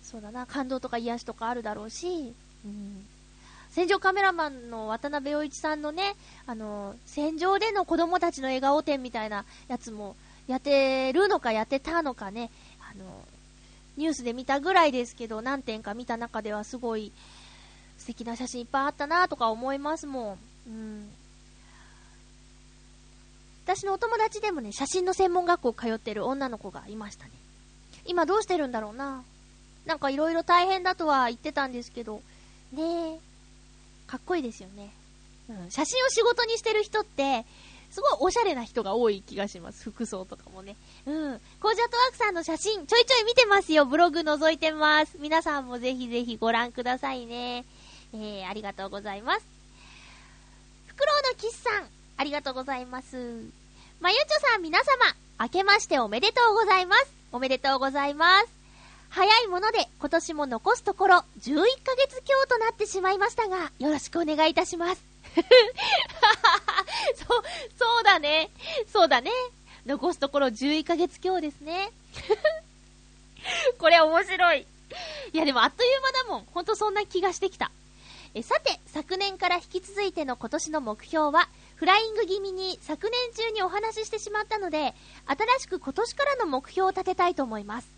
[0.03, 3.07] そうだな、感動とか癒しとかあるだろうし、うん。
[3.71, 6.15] 戦場カメラマンの渡辺陽一さんのね、
[6.47, 10.17] あの、戦場での子供たちの笑顔展みたいなやつも
[10.47, 13.05] やってるのかやってたのかね、あの、
[13.97, 17.13] ニュースで見たぐらいですけど、何点か見た中ではすごい
[17.99, 20.39] 素敵な写真いっぱいあったなとか思いますもん。
[20.69, 21.09] うん。
[23.65, 27.31] 私のお友達でもね、写真の専門学校通ってる女の子がいましたね。
[28.05, 29.25] 今どうしてるんだろうな。
[29.87, 32.23] なんかいろいろ大変だとは言ってたんですけど、
[32.73, 33.19] ねえ、
[34.07, 34.93] かっこいいですよね。
[35.49, 37.45] うん、写真を仕事にしてる人って、
[37.91, 39.83] すごいおしゃれな人が多い気がします。
[39.85, 40.77] 服装とかもね。
[41.07, 41.41] うん。
[41.61, 43.87] コージャトワークさんの写真、ちょいちょい見てますよ。
[43.87, 45.17] ブログ覗いてます。
[45.19, 47.65] 皆さんもぜひぜひご覧くださいね。
[48.15, 49.47] えー、ありがとうございます。
[50.87, 51.85] フクロウのキスさん、
[52.17, 53.17] ありがとうございます。
[54.01, 54.87] まゆちょさん皆様、
[55.41, 57.13] 明けましておめでとうございます。
[57.33, 58.49] おめでとうございます。
[59.11, 65.03] 早いもので今年も残すところ11ヶ月強となってしまいましたが、よろしくお願いいたします。
[65.37, 65.45] そう、
[67.79, 68.51] そうだね。
[68.93, 69.31] そうだね。
[69.87, 71.91] 残すところ11ヶ月強ですね。
[73.79, 74.67] これ面白い。
[75.33, 76.47] いやでもあっという間だもん。
[76.53, 77.71] ほんとそんな気がしてきた。
[78.35, 84.95] えさて、昨年から引き続いての今年の目標は、フライング気味に昨年中にお話ししてしまったので、
[85.27, 87.89] 新しく今年からの目標を立てたいと思います。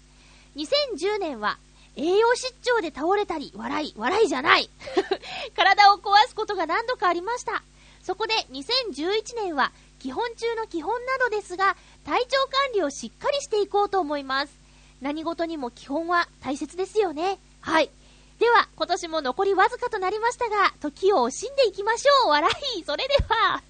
[0.56, 1.58] 2010年は、
[1.96, 4.70] 栄養失調で倒れたり、笑い、笑いじゃない
[5.56, 7.62] 体を壊すことが何度かありました。
[8.02, 14.52] そこで2011年は、基本中の基本なのですが、体調管理をしっかりしていこうと思います。
[15.00, 17.38] 何事にも基本は大切ですよね。
[17.60, 17.90] はい。
[18.38, 22.30] では、今年も残りわずかとなりましたが、時を惜しんでいきましょう。
[22.30, 22.84] 笑い。
[22.84, 23.62] それでは。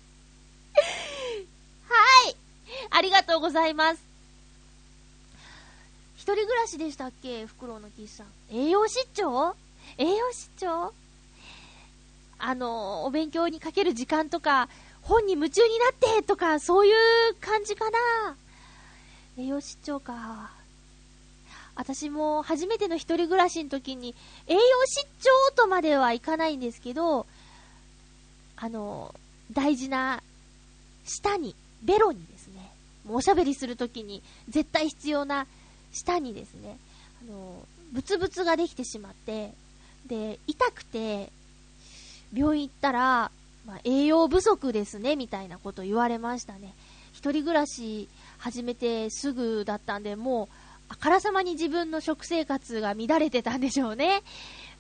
[1.89, 2.37] はい。
[2.91, 4.03] ありがとうございます。
[6.17, 7.47] 一人暮らしでしたっけ？
[7.47, 8.27] フクロウのキスさん。
[8.53, 9.57] 栄養失調？
[9.97, 10.93] 栄養失調？
[12.39, 14.69] あの、お勉強にかける時間とか、
[15.01, 18.37] 本に夢中になってとか、そういう感じかな。
[19.39, 20.58] 栄養失調か。
[21.79, 24.13] 私も初めての一人暮らしの時に、
[24.49, 27.25] 栄養失調とまではいかないんですけど、
[28.57, 29.15] あの、
[29.53, 30.21] 大事な、
[31.05, 32.73] 舌に、ベロにですね、
[33.07, 35.47] もうおしゃべりするときに絶対必要な
[35.93, 36.77] 舌にですね、
[37.23, 37.63] あの、
[37.93, 39.53] ブツブツができてしまって、
[40.09, 41.31] で、痛くて、
[42.35, 43.31] 病院行ったら、
[43.65, 46.75] まあ、栄養不足ですね、みたいなこと言われましたね。
[47.13, 50.58] 一人暮らし始めてすぐだったんで、もう、
[50.89, 54.23] あからさまに自分の食生活が乱れてたんでしょうね。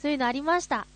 [0.01, 0.87] そういうのありました。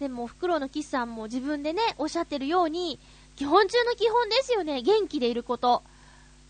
[0.00, 2.98] でも、フクロウのキスさんも自分でね、おっしゃってるように、
[3.36, 4.82] 基本中の基本ですよね。
[4.82, 5.82] 元気でいること。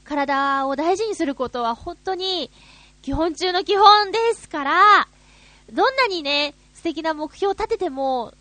[0.04, 2.50] 体を大事にすることは本当に
[3.02, 5.09] 基本中の基本ですから、
[5.72, 8.33] どんなにね、素敵な目標を立てても、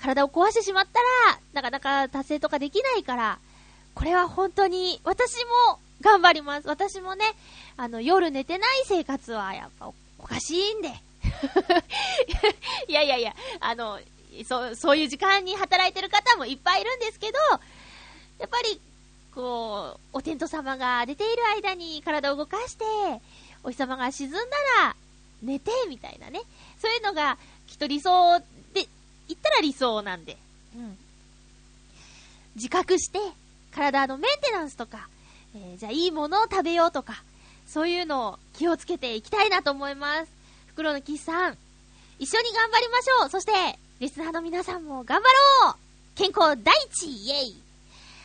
[0.00, 1.00] 体を壊してしまった
[1.32, 3.38] ら、なかなか達成とかできないから、
[3.94, 6.68] これは本当に、私も頑張ります。
[6.68, 7.24] 私もね、
[7.78, 10.88] あの、夜寝てない生活はやっぱおかしいんで。
[12.88, 13.98] いやいやいや、あの、
[14.46, 17.38] そう、そういう時間に働いてる方もいっぱいいるんですけど、
[18.38, 18.78] やっぱり、
[19.34, 22.84] こう、お天道様が出ている間に体を動かして、
[23.62, 24.40] お日様が沈んだ
[24.82, 24.96] ら
[25.42, 26.42] 寝て、みたいなね。
[26.82, 28.38] そういうのが、きっと理想
[28.74, 28.86] で、
[29.26, 30.36] 言ったら理想なんで。
[30.76, 30.98] うん。
[32.56, 33.18] 自覚して、
[33.74, 35.08] 体のメンテナンスとか、
[35.54, 37.22] えーじゃあいいものを食べようとか、
[37.66, 40.30] そういうのを気をつけていきたいなと思います。
[40.68, 41.56] 袋のキスさん、
[42.18, 43.52] 一緒に頑張りましょうそして、
[44.00, 45.28] リスナーの皆さんも頑張
[45.64, 45.74] ろう
[46.16, 47.56] 健康第一イエイ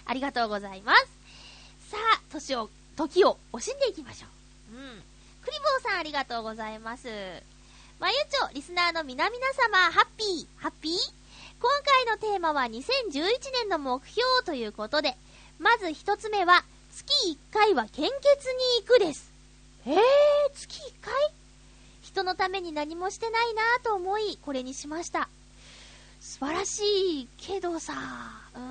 [0.06, 1.08] ありがとうございます。
[1.92, 4.28] さあ、年を、時を惜しんでいきましょ
[4.74, 4.76] う。
[4.76, 5.04] うん。
[5.44, 7.08] クリボーさんありがとうございます。
[8.00, 10.94] まゆちょ、リスナーの皆々様、ハッピー、ハッピー？
[11.62, 12.82] 今回のテーマは2011
[13.54, 15.15] 年の目標ということで、
[15.60, 16.63] まず一つ目は、
[17.00, 18.12] 月1回は献血に
[18.86, 19.32] 行くです。
[19.86, 19.96] えー、
[20.54, 21.14] 月1回？
[22.02, 25.30] 人のために何もしてないなぁと思い、これにしました。
[26.20, 27.94] 素晴らしいけどさ、
[28.54, 28.62] うん。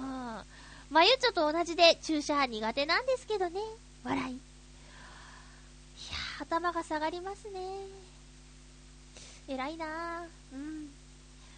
[0.90, 3.60] まゆちょと同じで注射苦手なんですけどね。
[4.04, 4.34] 笑い。
[4.34, 7.60] いやー、頭が下がりますね。
[9.48, 10.54] 偉いなぁ。
[10.54, 10.90] うん。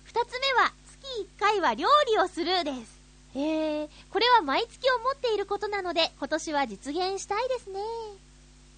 [0.05, 3.00] 二つ目は、月1回は料理をするです。
[3.35, 7.81] へえ、これは毎月思っていることなので、今年は実現したいですね。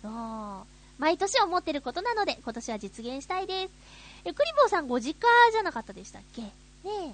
[0.05, 3.73] あー毎年思ってることなので、今年は実現したいです。
[4.25, 6.43] え、クリボーさんご実家じゃなかったでしたっけ？
[6.43, 6.51] ね
[6.85, 7.13] え。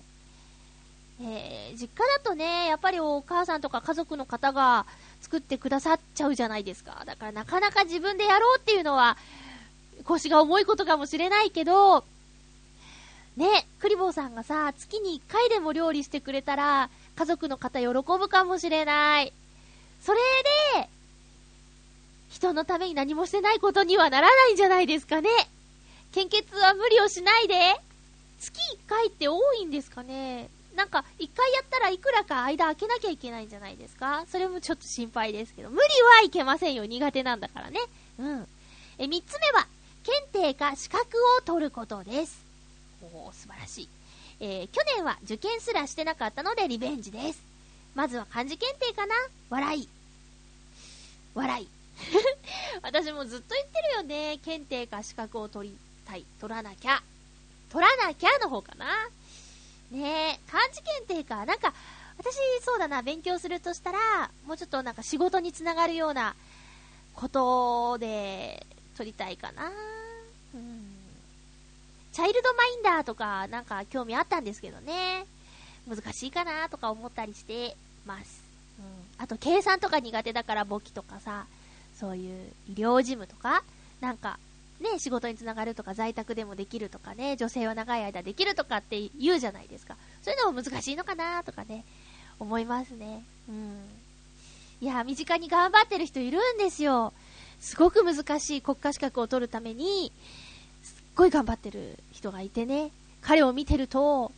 [1.20, 4.86] えー実家だとね、やっぱりお母さんとか家族の方が
[5.20, 7.02] 作ってくださっちゃうじゃないですか。
[7.06, 9.16] だからなかなか自分でやろうっていうのは、
[10.04, 12.04] 腰が重いことかもしれないけど、
[13.36, 19.32] ね、クリボーさんがさ、月に1回でも料理してくれたら、家族の方喜ぶかもしれない。
[20.00, 20.18] それ
[20.76, 20.88] で、
[22.30, 25.28] 人のために何もしてないことにはならないんじゃないですかね。
[26.12, 27.54] 献血は無理をしないで。
[28.38, 30.48] 月1回って多いんですかね。
[30.76, 35.70] なんか、1回やったらいくらか間空けなきゃいけないんじゃないですかそれもちょっと心配ですけど。
[35.70, 35.80] 無理
[36.20, 36.86] はいけませんよ。
[36.86, 37.80] 苦手なんだからね。
[38.20, 38.48] うん。
[38.98, 39.66] え、3つ目は、
[40.04, 42.44] 検定か資格を取ることです。
[43.12, 43.97] おー、素晴らしい。
[44.40, 47.42] えー去年は受験すらしてなかったのでリベンジです。
[47.94, 49.14] まずは漢字検定かな？
[49.50, 49.88] 笑い。
[51.34, 51.68] 笑い。
[52.82, 54.38] 私もずっと言ってるよね。
[54.38, 56.24] 検定か資格を取りたい。
[56.40, 57.02] 取らなきゃ。
[57.70, 59.08] 取らなきゃの方かな。
[59.90, 61.44] ねえ、漢字検定か。
[61.44, 61.72] なんか、
[62.18, 66.34] 私、そうだな、勉強するとしたら、もうちょっとなんか仕事につながるような
[67.14, 69.72] ことで取りたいかな。
[72.18, 75.24] チャイルドマインダーとかなんか興味あったんですけどね。
[75.88, 77.76] 難しいかなとか思ったりして
[78.06, 78.42] ます。
[78.80, 78.84] うん。
[79.22, 81.46] あと計算とか苦手だから簿記とかさ、
[81.96, 83.62] そういう医療事務とか、
[84.00, 84.40] なんか
[84.80, 89.96] ね、仕事につながるとか在宅でもできるとかね、女性は長い間できるとかって言うじゃないですか。
[90.24, 91.84] そういうのも難しいのかなとかね、
[92.40, 93.22] 思いますね。
[93.48, 93.78] うん。
[94.80, 97.12] いや、身近に頑張ってる人いるんですよ。
[97.60, 100.10] すごく難しい国家資格を取るために、
[101.18, 104.30] ごい頑張ってる人がいてね、彼を見てると、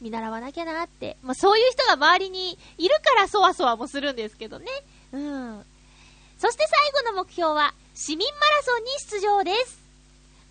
[0.00, 1.16] 見習わなきゃなって。
[1.22, 4.66] まあ、そういう人が周りにいるからそわそわもするんですけどね。
[5.12, 5.64] うん。
[6.38, 6.64] そして
[6.94, 9.80] 最後の目標は、市民マラソンに出場です。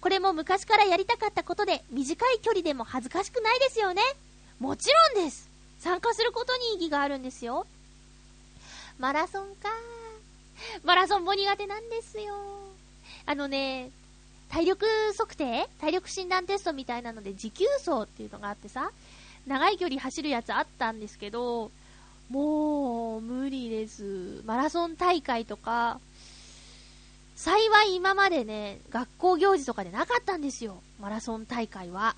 [0.02, 4.02] これも昔からやりたかったことで、短い距離でも恥ずかしくないですよね。
[4.60, 5.50] もちろんです。
[5.80, 7.66] 参加することに意義があるんですよ。
[9.00, 9.70] マラソンか。
[10.84, 12.36] マラソンも苦手なんですよ。
[13.26, 13.92] あのね、
[14.50, 14.86] 体力
[15.18, 15.70] 測定？
[15.80, 18.92] 体力診断テストみたいなので持久走っていうのがあってさ、
[19.48, 21.72] 長い距離走るやつあったんですけど、
[22.30, 24.42] もう無理です。
[24.46, 26.00] マラソン大会とか、
[27.36, 30.82] 幸い今までね、学校行事とかでなかったんですよ。
[31.00, 32.16] マラソン大会は。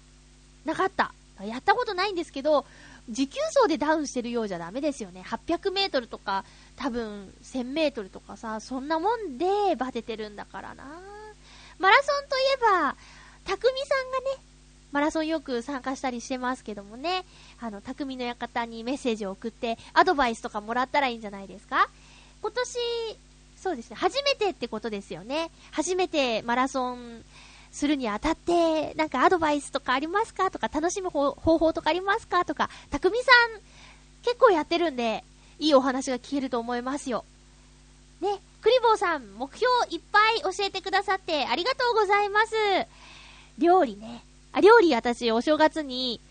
[0.66, 1.14] なかった。
[1.44, 2.66] やったことないんですけど、
[3.10, 5.22] 持久走でダウンしてるようじゃダメですよね。
[5.22, 6.44] 800メートルとか、
[6.76, 11.02] 多分1000メートルとかさ、そんなもんでバテてるんだからな。
[11.82, 12.96] マラソンといえば、
[13.44, 14.38] たくみさんがね、
[14.92, 17.26] マラソンよく参加したりしてますけどもね、
[17.60, 21.90] あの、匠の館にメッセージを送って、アドバイスとかもらったらいいんじゃないですか？
[22.42, 22.78] 今年、
[23.58, 25.50] そうですね、初めてってことですよね。
[25.72, 27.24] 初めてマラソン
[27.72, 33.62] するにあたって、なんかアドバイスとかありますかとか、楽しむ方法とかありますかとか、匠さん、
[34.24, 35.24] 結構やってるんで、
[35.58, 37.24] いいお話が聞けると思いますよ。
[38.20, 42.54] ね、クリボーさん、目標いっぱい教えてくださってありがとうございます。
[43.58, 44.24] 料理ね。
[44.54, 46.22] あ、料理私、お正月に、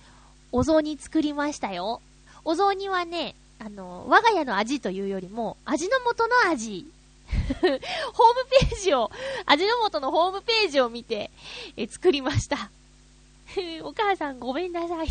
[0.53, 2.01] お雑煮作りましたよ。
[2.45, 6.87] お雑煮はね、あの、我が家の味というよりも、味の素の味。
[7.51, 7.79] ホーム
[8.69, 9.11] ページを、
[9.47, 11.33] 味の素のホームページを見て、
[11.77, 12.71] え作りました。
[13.83, 15.09] お母さんごめんなさい。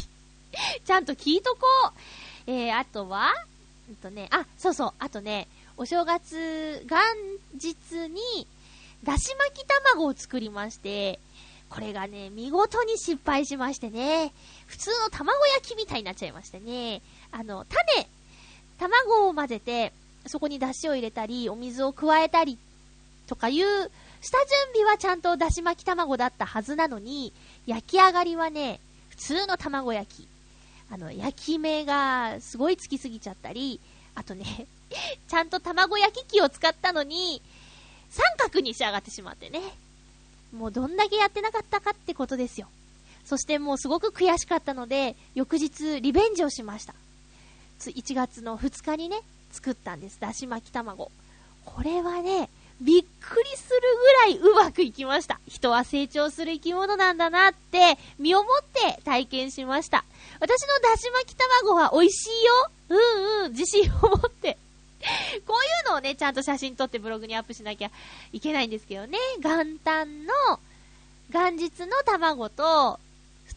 [0.85, 1.59] ちゃんと聞いとこ
[2.47, 2.51] う。
[2.51, 3.33] えー、あとは、
[3.89, 5.47] うんとね、あ、そうそう、あとね、
[5.81, 6.99] お正月、元
[7.53, 8.45] 日に、
[9.05, 11.19] だし巻き卵を作りまして、
[11.69, 14.33] これがね、見事に失敗しましてね、
[14.67, 17.01] 普通の卵焼きみたいになっちゃいましてね、
[17.31, 18.09] あの、種、
[18.77, 19.93] 卵を混ぜて、
[20.27, 22.57] そこに出汁を入れたり、お水を加えたり、
[23.27, 23.65] とかいう、
[24.19, 27.31] 下準備はちゃんとだし巻き卵だったはずなのに、
[27.65, 30.27] 焼き上がりはね、普通の卵焼き。
[30.91, 33.79] あの、焼き目がすごいつきすぎちゃったり、
[34.15, 34.67] あとね、
[35.27, 37.41] ちゃんと卵焼き器を使ったのに、
[38.09, 39.61] 三角に仕上がってしまってね。
[40.51, 42.67] もうどんだけやってなかったかってことですよ。
[43.25, 46.95] そしてもうすごく悔しかったので、翌日リベンジをしました。
[47.79, 49.21] 1月の2日にね、
[49.51, 50.19] 作ったんです。
[50.19, 51.11] だし巻き卵。
[51.65, 52.49] これはね、
[52.81, 55.39] びっくりするぐらいうまくいきました。
[55.47, 60.05] 人は成長する生き物なんだなって、身をもって体験しました。
[60.39, 62.53] 私のだし巻き卵は美味しいよ
[62.89, 64.57] うんうん、自信を持って。
[65.47, 67.91] こういうのをね、ちゃんと写真撮ってブログにアップしなきゃ
[68.33, 69.17] いけないんですけどね。
[69.39, 70.33] 元旦の、
[71.29, 72.99] 元日の卵と、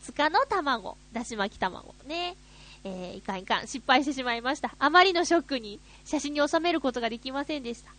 [0.04, 2.36] 2日の卵、だし巻き卵ね。
[2.84, 4.74] えー、いかんいかん、失敗してしまいました。
[4.78, 7.90] あまりのショックに写真に収めることができませんでした。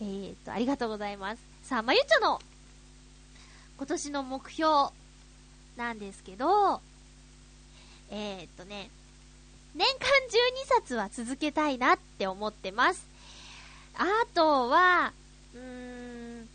[0.00, 1.42] えーと、ありがとうございます。
[1.64, 2.40] さあ、まゆちょの、
[3.78, 4.90] 今年の目標、
[5.80, 6.80] なんですけど、
[8.10, 8.90] えーっとね、
[9.74, 10.08] 年間
[10.68, 13.06] 12冊は続けたいなって思ってます。
[13.94, 14.04] あ
[14.34, 15.12] とは、
[15.54, 15.60] うー
[16.42, 16.48] ん、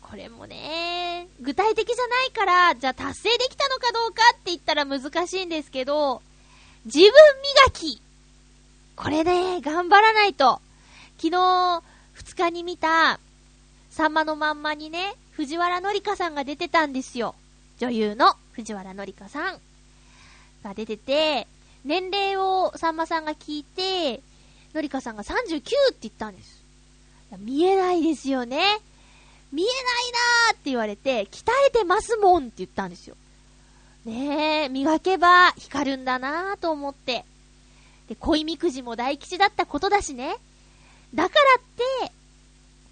[0.00, 6.22] これもね、具体的じゃないから、じゃあ達成できたのかどうかって言ったら難しいんですけど、
[6.84, 7.10] 自分
[7.66, 8.00] 磨き
[8.96, 10.60] これね、頑張らないと。
[11.18, 11.82] 昨日、2
[12.36, 13.20] 日に見た、
[13.90, 17.36] さんまのまんまにね、藤原紀香さんが出てたんですよ。
[17.78, 19.60] 女優の藤原紀香さん
[20.64, 21.46] が出てて、
[21.84, 24.20] 年齢をさんまさんが聞いて、
[24.74, 26.62] のりかさんが39って言ったんです。
[27.38, 28.80] 見えないですよね。
[29.52, 29.74] 見えない
[30.46, 33.16] なーって言われて、鍛えてますもんって言ったんですよ。
[34.04, 37.24] ねえ、磨けば光るんだなーと思って。
[38.08, 40.36] で、恋みくじも大吉だったことだしね。
[41.14, 42.12] だからって、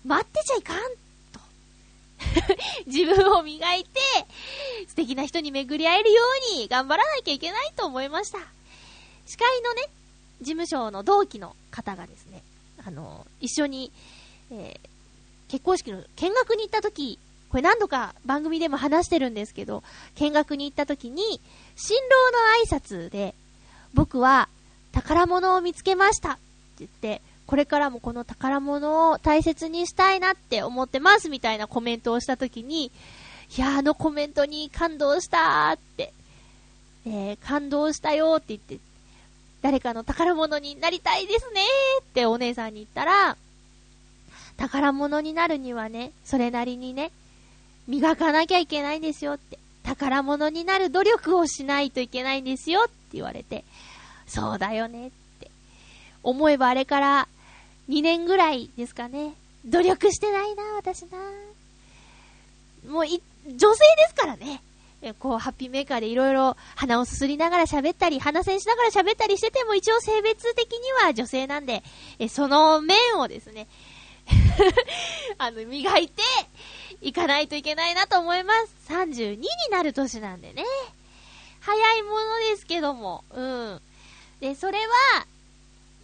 [0.04, 0.78] 待ってちゃいかん
[1.32, 1.40] と。
[2.86, 4.00] 自分を磨いて、
[4.88, 6.22] 素敵な人に巡り会えるよ
[6.52, 8.55] うに頑張らなきゃいけないと思いました。
[9.26, 9.82] 司会のね、
[10.40, 12.42] 事務所の同期の方がですね、
[12.84, 13.92] あの、一緒に、
[14.50, 14.88] えー
[15.48, 17.20] 結婚式の見学に行った時、
[17.50, 19.84] これ何度か番組でも話してるんですけど、
[20.16, 21.40] 見学に行った時に、
[21.76, 23.34] 新郎の挨拶で、
[23.94, 24.48] 僕は
[24.92, 26.40] 宝物を見つけましたって
[26.80, 32.86] 言って、これからもこの宝物を大切にしたいなって思ってますみたいなコメントをした時に、
[33.56, 36.12] いやあのコメントに感動したーって、
[37.06, 38.78] えー感動したよーって言って、
[39.62, 41.62] 誰かの宝物になりたいですね
[42.00, 43.36] ってお姉さんに言ったら、
[44.56, 47.10] 宝物になるにはね、それなりにね、
[47.86, 49.58] 磨かなきゃいけないんですよって。
[49.82, 53.64] 宝物になる努力をしないといけないんですよって言われて、
[54.26, 55.50] そうだよねって。
[56.24, 57.28] 思えばあれから
[57.88, 59.34] 2年ぐらいですかね。
[59.64, 61.18] 努力してないな、私な。
[62.90, 64.60] もうい、女性ですからね。
[65.06, 71.82] えこう、ハッピーメーカーでいろいろ鼻をすすりながら喋ったり、鼻栓しながら喋ったりしてても一応性別的には女性なんで、
[72.18, 73.68] えその面をですね、
[75.38, 76.22] あの、磨いて
[77.00, 78.92] いかないといけないなと思います。
[78.92, 80.64] 32になる年なんでね。
[81.60, 83.80] 早いものですけども、うん。
[84.40, 85.26] で、それは、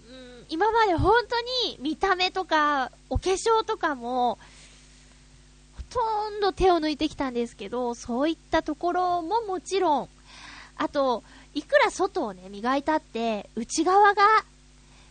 [0.09, 4.39] うん、今まで本当に見た目とか、お化粧とかも、
[5.93, 10.09] とんど手を抜いてきたんですけど、そういったところももちろん、
[10.77, 11.23] あと、
[11.55, 14.23] いくら外をね、磨いたって、内側が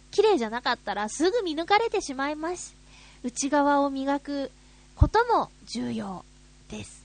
[0.10, 2.76] 綺麗じゃなかったらすぐ見抜かれてしまいます。
[3.24, 4.52] 内側を磨く
[4.96, 6.26] ことも重要
[6.70, 7.04] です。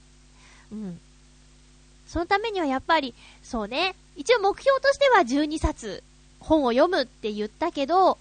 [0.72, 0.98] うん。
[2.06, 6.02] そのためにはやっぱり、そうね、一応目標としては12冊
[6.40, 8.18] 本を読むって言ったけど、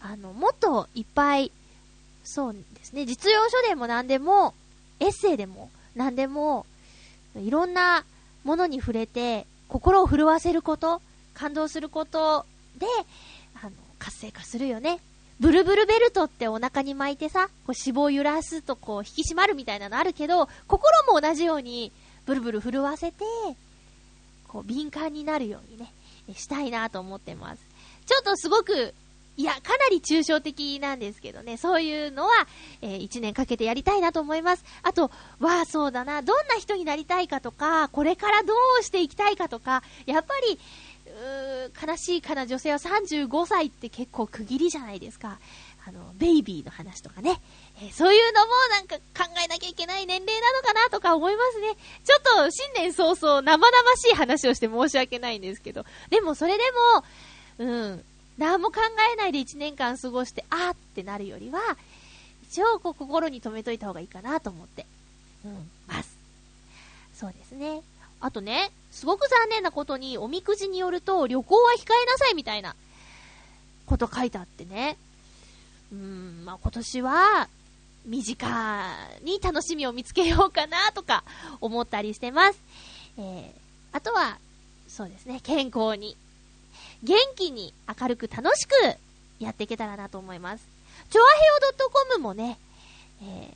[0.00, 1.52] あの、もっといっぱい、
[2.30, 4.54] そうですね、実用書でも何でも、
[5.00, 6.64] エッセイでも何でも、
[7.34, 8.04] いろんな
[8.44, 11.02] ものに触れて、心を震わせること、
[11.34, 12.46] 感動すること
[12.78, 12.86] で、
[13.60, 15.00] あの、活性化するよね。
[15.40, 21.90] ブルブルベルトってお腹に巻いてさ、こう脂肪を揺らすとこう引き締まるみたいなのあるけど、心も同じように
[22.26, 23.24] ブルブル震わせて、
[24.46, 25.92] こう敏感になるようにね、
[26.36, 27.62] したいなと思ってます。
[28.06, 28.94] ちょっとすごく、
[29.40, 32.30] いや、かなり抽象的なんですけどね、そういうのは、
[32.82, 34.64] えー、1年かけてやりたいなと思います。
[34.82, 40.58] あと、わあ、そうだな、どんな人になりたいかとか、これからどうしていきたいかとか、やっぱり、
[41.06, 45.38] うー悲しいかな女性は35歳って結構区切りじゃないですか。
[45.86, 47.40] あの、ベイビーの話とかね。
[47.80, 51.76] えーそういうのもなんか考えなきゃいけない年齢なのかなとか思いますね。
[52.04, 55.86] ちょっと新年早々生々しい話をして申し訳ないんですけど。
[56.10, 56.64] でもそれで
[57.58, 58.04] も、うん、
[58.38, 58.80] 何も考
[59.12, 61.60] えないで1年間過ごして、あーってなるよりは、
[62.50, 64.86] 一応こう心に留めといた方がいいかなと思って、
[65.44, 66.16] うん、ます。
[67.14, 67.82] そうですね。
[68.20, 72.74] あとね、すごく残念なことに、おみくじによると、旅行は控えなさいみたいな、
[73.86, 74.96] こと書いてあってね。
[75.92, 77.48] うーん、まあ、今年は、
[78.04, 81.22] 身近に楽しみを見つけようかなとか
[81.60, 82.58] 思ったりしてます。
[83.18, 84.38] えー、あとは、
[84.88, 86.16] そうですね、健康に、
[87.02, 88.72] 元気に明るく楽しく
[89.38, 90.64] やっていけたらなと思います。
[91.10, 91.40] チョアヘ
[91.78, 92.58] オ .com もね、
[93.22, 93.54] え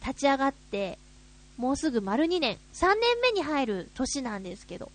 [0.00, 0.98] ー、立ち上がって、
[1.56, 4.90] もうすぐ丸2年、3年目に入る年なんですけど、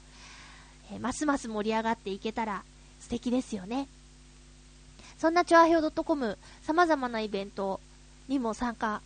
[0.91, 2.63] えーますます盛り上がっていけたら
[2.99, 3.88] 素敵ですよね。
[5.17, 7.79] そんなチョアヘオ .com、様々なイベント
[8.27, 9.01] にも参加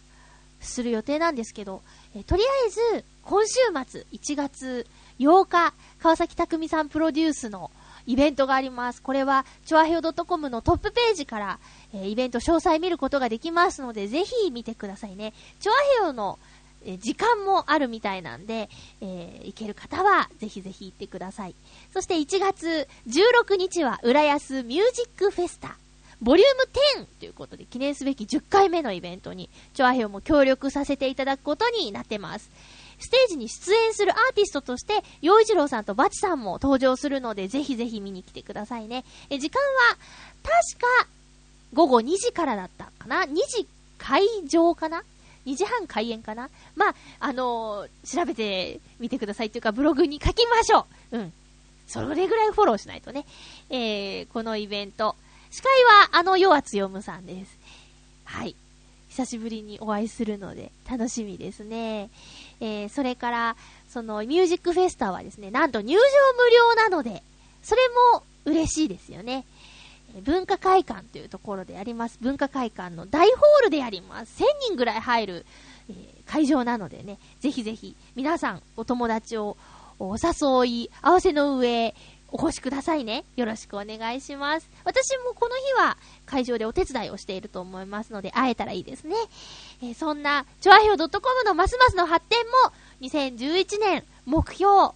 [0.62, 1.82] する予定なんですけど、
[2.14, 3.54] えーとりあえず、今週
[3.88, 4.86] 末、1月
[5.20, 7.72] 8日、川崎匠さんプロデュースの
[8.08, 9.02] イベントがあります。
[9.02, 11.60] これは、チョアヘオ .com のトップページから、
[11.94, 15.34] えーイベント詳細見ることができますので、ぜひ見てくださいね。
[15.60, 16.40] チョアヘオの、
[16.86, 18.70] えー時間もあるみたいなんで、
[19.02, 21.56] えー行ける方は、ぜひぜひ行ってください。
[21.94, 25.78] そして1月16日は、浦安ミュージックフェスタ。
[26.22, 32.50] ボリューム10ということで、記念すべき10回目のイベントに、チョアヘオも協力させていただくことになってます。
[33.00, 39.04] ステージに出演するアーティストとして、洋一郎さんとバチさんも登場するので、ぜひぜひ見に来てくださいね。
[39.30, 39.98] え、時間は、
[40.44, 41.08] 確か、
[41.74, 43.68] 午後2時からだったかな ?2 時
[43.98, 45.04] 会場かな
[45.46, 46.50] ?2 時半開演かな？
[46.76, 51.34] まあ、あのー調べてみてくださいっていうか、ブログに書きましょううん。
[51.88, 53.26] それぐらいフォローしないとね。
[53.70, 55.16] えー、このイベント。
[55.52, 57.58] 司会は、あの、弱つよむさんです。
[58.24, 58.56] はい。
[59.10, 62.10] 久しぶりにお会いするので、楽しみですね。
[62.60, 63.56] えー、それから、
[63.90, 67.24] その、ミュージックフェスタはですね、なんと入場無料なので、
[67.64, 67.82] それ
[68.14, 69.46] も嬉しいですよね。
[70.24, 72.18] 文化会館というところでやります。
[72.22, 74.42] 文化会館の大ホールでやります。
[74.42, 75.46] 1000人ぐらい入る、
[75.90, 79.56] えー会場なのでね、ぜひぜひ、皆さん、お友達を
[80.00, 81.96] お誘い、合わせの上、
[82.32, 83.24] お越しくださいね。
[83.36, 84.70] よろしくお願いします。
[84.84, 89.16] 私もこの日は会場でお手伝いをしていると思いますので、会えたらいいですね。
[89.82, 91.10] えーそんな、チョアヘオ .com
[91.46, 94.92] のますますの発展も、2011年目標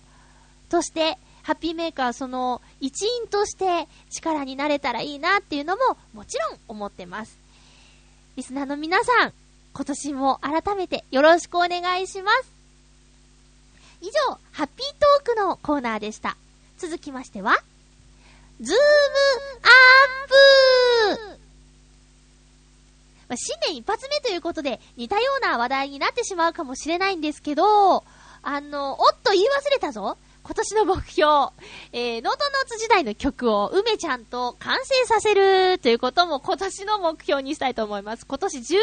[0.70, 7.40] として、ハッピーメーカーその一員として力になれたらいいなっていうのももちろん思ってます。
[8.36, 9.34] リスナーの皆さん、
[9.74, 12.52] 今年も改めてよろしくお願いします。
[14.02, 16.38] 以上、ハッピートークのコーナーでした。
[16.80, 17.58] 続きましては、
[18.62, 18.80] ズーム
[19.62, 19.68] ア
[21.16, 21.40] ップ
[23.28, 28.04] まあ新年一発目ということで、似たような話題になってしまうかもしれないんですけど、
[28.42, 31.30] あの、おっと言い忘れたぞ今年の目標、
[31.92, 38.26] えー、ノートノーツ時代の曲を梅ちゃんと完成させるということも今年の目標にしたいと思います。
[38.26, 38.82] 今年中に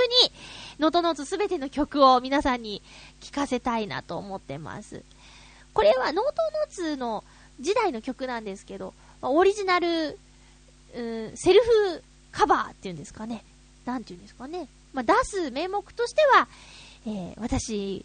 [0.79, 2.83] ノートノーツすべての曲を皆さんに
[3.21, 5.03] 聴かせたいなと思ってます。
[5.73, 7.25] これはノートノーツの
[7.61, 10.19] 時代の曲なんですけど、まあオリジナル、
[10.95, 12.03] うん、セルフ
[12.33, 13.45] カバーっていうんですかね。
[13.85, 14.69] なんていうんですかね。
[14.93, 16.49] まあ、出す名目としては、
[17.07, 18.05] えー私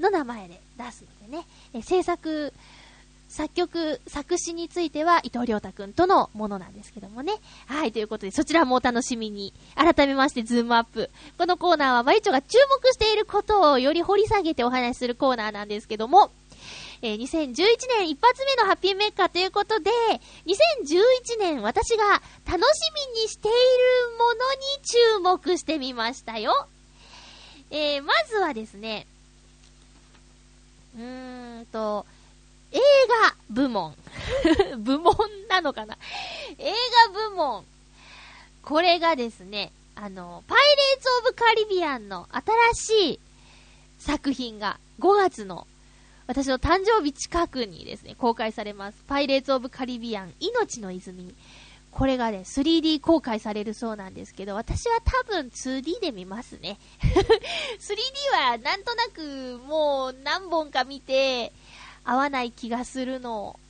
[0.00, 1.44] の名前で出すのでね、
[1.74, 2.52] えー制作、
[3.28, 7.32] 作曲、作詞については伊藤良太くんとのものなんですけどもね。
[7.66, 9.54] はい、ということでそちらもお楽しみに。
[9.74, 11.08] 改めまして、ズームアップ。
[11.38, 16.30] このコーナーはまゆちょが注目していることをより掘り下げてお話しするコーナーなんですけども、
[17.04, 17.54] えー2011
[17.98, 19.90] 年一発目のハッピーメーカーということで、
[20.46, 22.04] 2011年私が
[22.46, 22.80] 楽し
[23.16, 23.56] みにしている
[24.18, 26.68] ものに注目してみましたよ。
[27.70, 29.08] えー、まずはですね、
[30.96, 32.06] うーんと、
[32.70, 32.78] 映
[33.24, 33.96] 画部門。
[34.78, 35.16] 部門
[35.48, 35.98] なのかな？
[36.58, 36.72] 映
[37.08, 37.64] 画部門。
[38.62, 43.20] これがですね、あの、パイレーツ・オブ・カリビアンの新しい
[43.98, 45.66] 作品が5月の
[46.32, 49.04] 私の誕生日近くにですね、公開されます。
[49.06, 51.34] パイレーツ・オブ・カリビアン命の泉。
[51.90, 56.78] これがね、3D 公開されるそうなんですけど、私は多分 2D で見ますね。
[57.04, 61.52] 3D はなんとなくもう何本か見て
[62.02, 63.60] 合わない気がするの。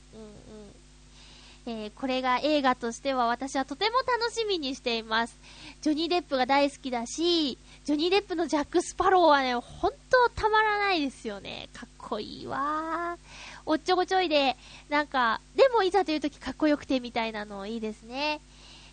[1.65, 5.37] えーこれが映画としては私はとても楽しみにしています。
[5.81, 11.69] ジョニー・デップが大好きだし、ジョニー・デップのジャック・スパローはね、ほんとたまらないですよね。
[11.73, 13.17] かっこいいわ。
[13.65, 14.57] おっちょこちょいで、
[14.89, 18.41] なんか、でもいざという時かっこよくてみたいなのいいですね。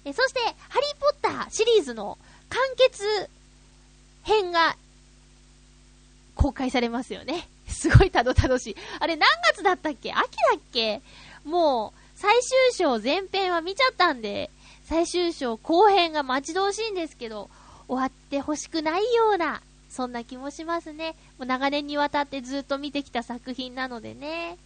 [0.04, 2.18] えそして、ハリー・ポッターシリーズの
[2.48, 3.28] 完結
[4.22, 4.76] 編が
[6.36, 7.48] 公開されますよね。
[7.68, 8.76] すごいたどたどしい。
[9.00, 10.12] あれ何月だったっけ？
[10.12, 10.22] 秋だ
[10.56, 11.02] っけ？
[11.44, 14.50] もう、最終章前編は見ちゃったんで、
[14.84, 17.48] 最終章後編が待ち遠しいんですけど、
[17.88, 21.16] 終わってほしくないような、そんな気もしますね。
[21.38, 24.58] もう長年にわたってずっと見てきた作品なのでね。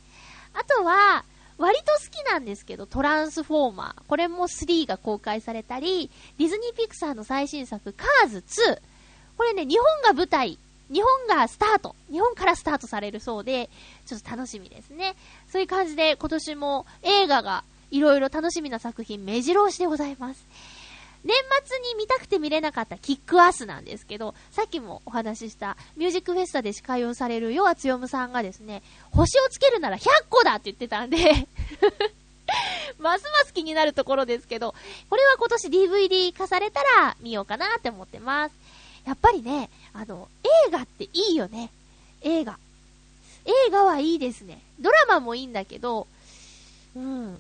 [0.53, 1.25] あとは、
[1.57, 4.03] 割と好きなんですけど、トランスフォーマー。
[4.09, 8.81] これも3が公開されたり、ディズニーピクサーの最新作、カーズ2。
[9.37, 10.59] これね、日本が舞台、
[10.91, 13.71] 日本がスタート、日本からスタートされるそうで、
[14.07, 15.15] ちょっと楽しみですね。
[15.49, 20.47] そういう感じで今年も映画がいろいろ楽しみな作品目白押しでございます。
[21.25, 31.17] 年末に見たくて見れなかったキックアスなんですけど、さっきもお話ししたミュージックフェスタで司会をされるヨアツヨムさんがですね、星をつけるなら100個だって言ってたんで
[32.99, 34.75] ますます気になるところですけど、
[35.09, 38.55] これは今年 DVD 化されたら見ようかなって思ってます。
[39.07, 40.29] やっぱりね、あの、
[40.67, 41.71] 映画っていいよね。
[42.23, 42.59] 映画。
[43.47, 44.61] 映画はいいですね。
[44.81, 46.07] ドラマもいいんだけど、
[46.97, 47.39] うん。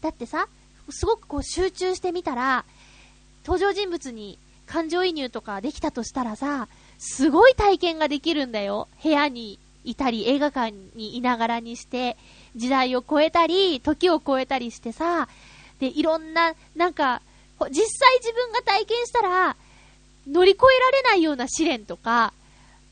[0.00, 0.48] だってさ、
[0.90, 2.64] すごくこう集中してみたら、
[3.44, 6.68] 登場人物に感情移入とかできたとしたらさ、
[6.98, 8.88] すごい体験ができるんだよ。
[9.02, 12.16] 部屋にいたり、映画館にいながらにして、
[12.56, 15.28] 時代を超えたり、時を超えたりしてさ、
[15.80, 17.22] で、いろんな、なんか、
[17.70, 19.56] 実際自分が体験したら、
[20.28, 22.32] 乗り越えられないような試練とか、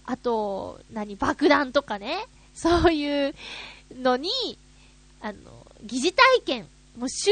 [0.04, 3.34] あと、何、爆弾とかね、そういう
[4.00, 4.30] のに、
[5.20, 5.36] あの、
[5.84, 7.30] 疑似体験、もう集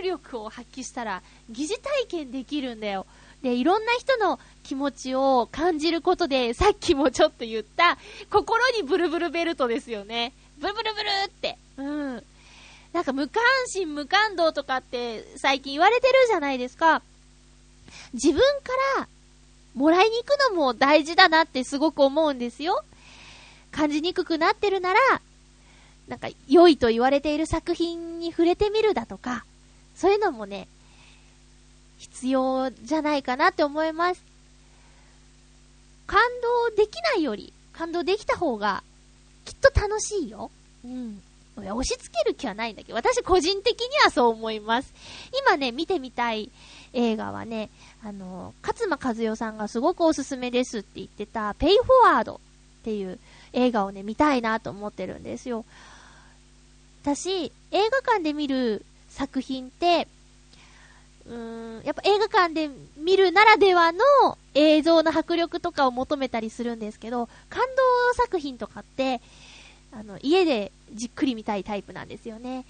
[0.00, 3.06] 中力を発揮したら、疑似体験できるんだよ。
[3.42, 7.98] で、いろんな人の気持ちを感じることで、さっきもちょっと言った、
[8.30, 10.32] 心にブルブルベルトですよね。
[10.58, 11.58] ブルブルブルって。
[11.76, 12.24] うん。
[12.92, 17.02] なんか無関心無感動とかって最近言われてるじゃないですか。
[18.14, 18.42] 自分か
[18.96, 19.08] ら
[19.76, 22.82] もらいに行くのも大事だなってすごく思うんですよ。
[23.70, 25.00] 感じにくくなってるなら、
[26.08, 29.44] なんか良いと言われている作品に触れてみるだとか、
[29.94, 30.66] そういうのもね、
[31.98, 34.22] 必要じゃないかなって思います。
[36.06, 36.20] 感
[36.70, 38.82] 動できないより、感動できた方が、
[39.44, 40.50] きっと楽しいよ。
[40.84, 41.20] うん。
[41.58, 44.92] 押し付ける気はないんだけど、私個人的にはそう思います。
[45.46, 46.50] 今ね、見てみたい
[46.92, 47.70] 映画はね、
[48.04, 52.38] あの、勝間和代さんがすごくおすすめですって言ってた、ペイフォワードっ
[52.84, 53.18] ていう
[53.52, 55.64] 映画をね、見たいなと思ってるんですよ。
[57.02, 60.08] 私、映画館で見る作品って、
[61.26, 64.00] うーん、やっぱ映画館で見るならではの
[64.54, 69.20] 映像の迫力とかを求めたりするんですけど、感動作品とかって、
[69.92, 72.64] あの、家でじっくり見たいタイプなんですよね。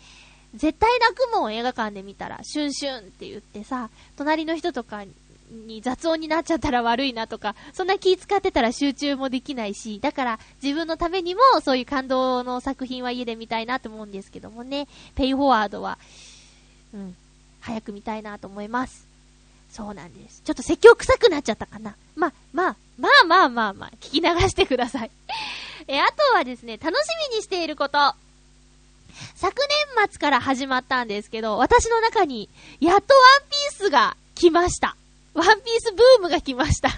[0.55, 5.05] 絶対泣くもん映画館で見たら、シュンシュンって言ってさ、隣の人とか
[5.51, 15.99] に雑音になっちゃったら悪いなとか、そんな気使ってたら集中もできないし、だから自分のためにもそういう感動の作品は家で見たいなと思うんですけどもね、ペイフォワードは、
[16.95, 17.17] うん、
[17.61, 19.07] 早く見たいなと思います。
[19.71, 20.43] そうなんです。
[20.45, 21.95] ちょっと説教臭くなっちゃったかな。
[22.15, 25.11] ま、まあ、まあまあまあまあ、聞き流してください。
[25.87, 27.99] え、あとはですね、楽しみにしていること。
[29.35, 29.55] 昨
[29.97, 32.49] 年末から始まったんですけど、私の中に、
[32.81, 34.97] やっとワンピースが来ました。
[35.35, 36.89] ワンピースブームが来ました。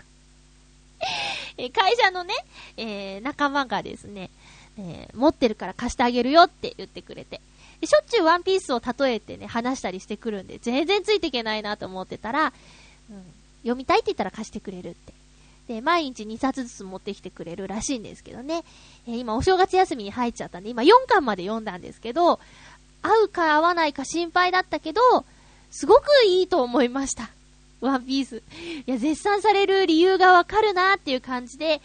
[1.57, 2.35] え会社のね、
[2.77, 4.31] えー仲間がですね、
[4.79, 7.41] えー持ってるから貸してあげるよって言ってくれて。
[7.87, 12.53] しょっちゅうワンピースを例えてね、話したりしてくるんで、全然ついていけないなと思ってたら、うん、
[13.63, 15.13] 読みたいって言ったら貸してくれるって。
[15.69, 18.65] で、毎日2冊ずつ持ってきてくれるらしいんですけどね。
[19.07, 22.41] えー今お正月休みに入っちゃったんで、今4巻まで読んだんですけど、
[23.03, 25.01] 合うか合わないか心配だったけど、
[25.71, 27.31] すごくいいと思いました。
[27.81, 28.43] ワンピース。
[28.87, 31.81] いや、絶賛される理由がわかるなっていう感じで、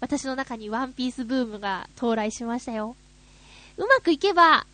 [0.00, 2.96] 私の中にワンピースブームが到来しましたよ。
[3.76, 4.64] うまくいけば、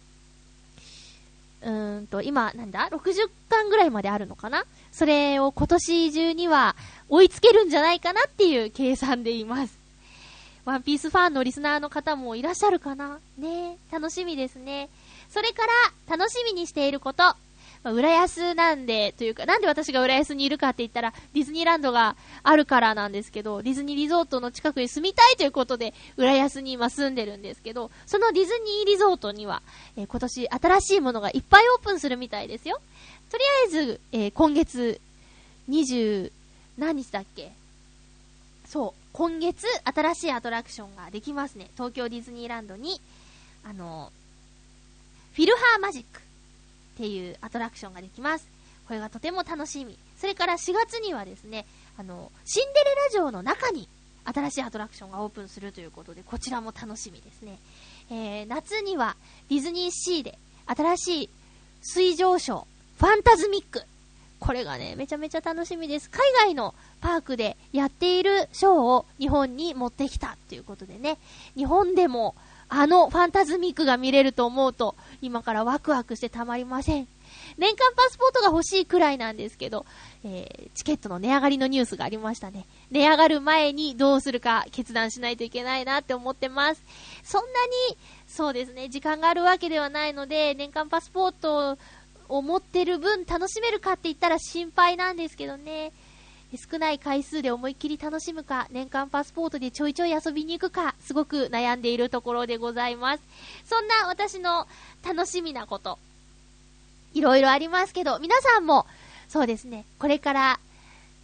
[1.62, 4.64] うーんと、今、なんだ ?60 巻ぐらいまであるのかな？
[4.92, 6.76] それを今年中には
[7.08, 9.78] 追いつけるんじゃないかなっていう計算でいます。
[10.64, 13.18] ワンピースファンのリスナーの方もいらっしゃるかな？
[13.38, 14.90] ね楽しみですね。
[15.30, 15.62] それか
[16.08, 17.22] ら、楽しみにしていること。
[17.82, 29.62] まあ、浦安なんで、というか、なんで私が浦安にいるかって言ったら、ディズニーランドがあるからなんですけど、ディズニーリゾートの近くに住みたいということで、浦安に今住んでるんですけど、そのディズニーリゾートには、
[29.96, 32.80] えー今年新しいものがいっぱいオープンするみたいですよ。
[33.30, 35.00] とりあえず、えー今月、
[35.68, 36.32] 20、
[36.78, 37.52] 何日だっけ？
[38.66, 41.70] そう、今月、新しいアトラクションができますね。
[41.74, 43.00] 東京ディズニーランドに、
[43.64, 44.12] あの、
[45.34, 46.22] フィルハーマジックっ
[46.98, 48.46] ていうアトラクションができます。
[48.86, 49.96] これがとても楽しみ。
[50.18, 51.66] それから4月にはですね、
[51.98, 53.88] あの、シンデレラ城の中に
[54.24, 57.58] 新しいアトラクションがオープンするということで、こちらも楽しみですね。
[58.10, 59.16] えー、夏には
[59.48, 61.30] ディズニーシーで新しい
[61.82, 62.64] 水上ショー、
[63.00, 63.82] ファンタズミック。
[64.40, 66.10] これがね、めちゃめちゃ楽しみです。
[66.10, 71.16] 海外のパークでやっているショーを日本に持ってきたということでね、
[71.56, 72.34] 日本でも
[72.68, 77.08] あのファンタズミックが見れると思うと、今からワクワクしてたまりません。
[77.56, 79.86] 年間パスポートが欲しいくらいなんですけど、
[80.22, 82.66] えー、チケットの値上がりのニュースがありましたね。
[82.90, 86.82] 値上がる前にどうするか決断しないといけないなって思ってます。
[87.22, 87.48] そんな
[87.90, 87.96] に、
[88.28, 91.78] そうですね、時間があるわけではないので、年間パスポート
[92.30, 95.92] 思ってる分楽しめるかって言ったら心配なんですけどね。
[96.70, 103.22] 少ない回数で思いっきり楽しむか、年間パスポートでちょいちょい遊びに行くか、すごく悩んでいるところでございます。
[103.64, 104.66] そんな私の
[105.04, 105.98] 楽しみなこと、
[107.14, 108.86] いろいろありますけど、皆さんも、
[109.28, 110.60] そうですね、これから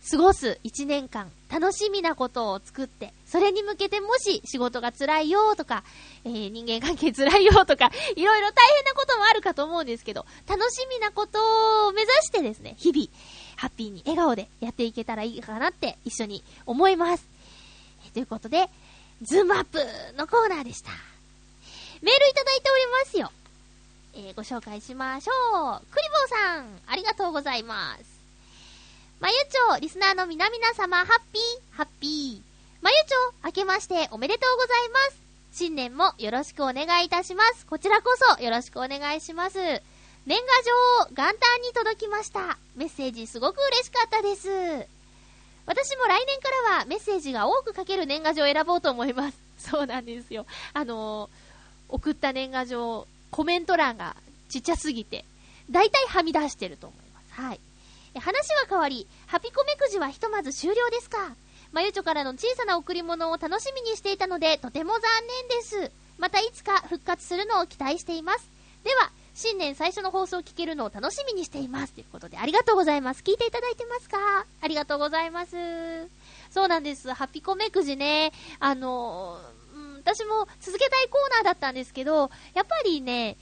[0.09, 5.83] 過ごす1年間、楽しみなことを作って、それに向けてもし仕事が辛いよとか、
[6.25, 13.09] えー人間関係辛いよとか、 いろいろ大変なこともあるかと思うんですけど、楽しみなことを目指してですね、日々、
[13.57, 17.25] ハッピーに笑顔でやっていけたらいいかなって一緒に思います。
[18.05, 18.71] えーということで、
[19.23, 19.79] ズームアップ
[20.17, 20.91] のコーナーでした。
[22.01, 23.33] メールいただいておりますよ。
[24.15, 25.33] えーご紹介しましょ
[25.83, 25.87] う。
[25.91, 28.16] クリボーさん、ありがとうございます。
[29.19, 32.43] まゆちょ、リスナーの皆々様、ハッピー、ハッピー。
[32.83, 35.21] まゆちょ、明けましておめでとうございます。
[35.53, 37.65] 新年もよろしくお願いいたします。
[37.65, 39.57] こちらこそよろしくお願いします。
[40.27, 42.59] 年賀状、元旦に届きました。
[42.77, 44.49] メッセージすごく嬉しかったです。
[45.65, 49.39] 私も来年からはメッセージが多く書ける年賀状を選ぼうと思います。
[49.59, 50.45] そうなんですよ。
[50.75, 51.47] あのー
[51.89, 54.17] 送った年賀状、コメント欄が
[54.49, 55.25] ちっちゃすぎて、
[55.71, 57.41] だいたいはみ出してると思います。
[57.41, 57.61] はい。
[58.19, 61.35] 話は変わり、ハピコメくじはひとまず終了ですか。
[61.73, 65.03] まゆちょからの小さな贈り物を楽しみにしていたので、とても残
[65.49, 65.93] 念です。
[66.19, 68.49] またいつか復活するのを期待しています。
[68.85, 71.93] では、新年最初の放送を聞けるのを楽しみにしています。
[71.93, 73.23] ということで、ありがとうございます。
[73.23, 74.47] 聞いていただいてますか？
[74.63, 75.57] ありがとうございます。
[76.51, 77.13] そうなんです。
[77.13, 79.39] ハピコメくじね、あの
[79.75, 83.37] うん、私も続けたいコーナーだったんですけど、やっぱりね、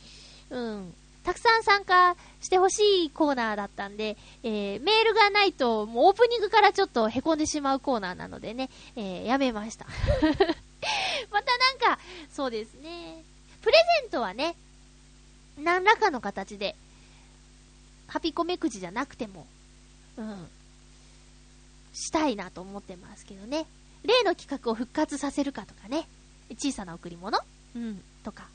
[0.50, 0.94] うん、
[1.24, 9.86] たくさん参加してほしいコーナーだったんで、えーメールがないと、もうオープニングからちょっと凹んでしまうコーナーなのでね、えーやめました。
[11.32, 11.98] またなんか、
[12.30, 13.24] そうですね、
[13.62, 14.54] プレゼントはね、
[15.58, 16.76] 何らかの形で、
[18.06, 19.46] ハピコメくじじゃなくても、
[20.18, 20.48] うん、
[21.94, 23.66] したいなと思ってますけどね。
[24.02, 26.06] 例の企画を復活させるかとかね、
[26.50, 27.38] 小さな贈り物？
[27.74, 28.46] うん、とか、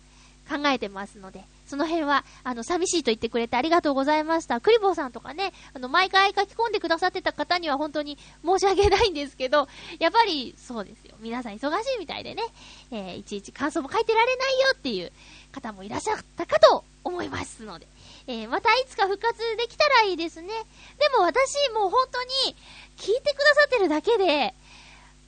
[0.47, 4.59] 考えてますので、その辺は、あの、寂しいと言ってくれてありがとうございました。
[4.59, 9.67] クリボーさんとかね、あの、毎回書き込んでくださってた方には本当に申し訳ないんですけど、
[9.99, 11.15] やっぱり、そうですよ。
[11.19, 12.41] 皆さん忙しいみたいでね、
[12.89, 15.11] えーいちいち感想も書いてられないよっていう
[15.51, 17.87] 方もいらっしゃったかと思いますので、
[18.25, 20.47] えーまたいつか復活できたらいいですね。
[20.47, 22.55] でも私、もう本当に、
[22.97, 24.55] 聞いてくださってるだけで、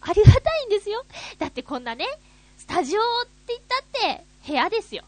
[0.01, 1.05] ありがたいんですよ。
[1.37, 2.07] だってこんなね、
[2.57, 3.79] スタジオって言った
[4.15, 5.03] って、部屋ですよ。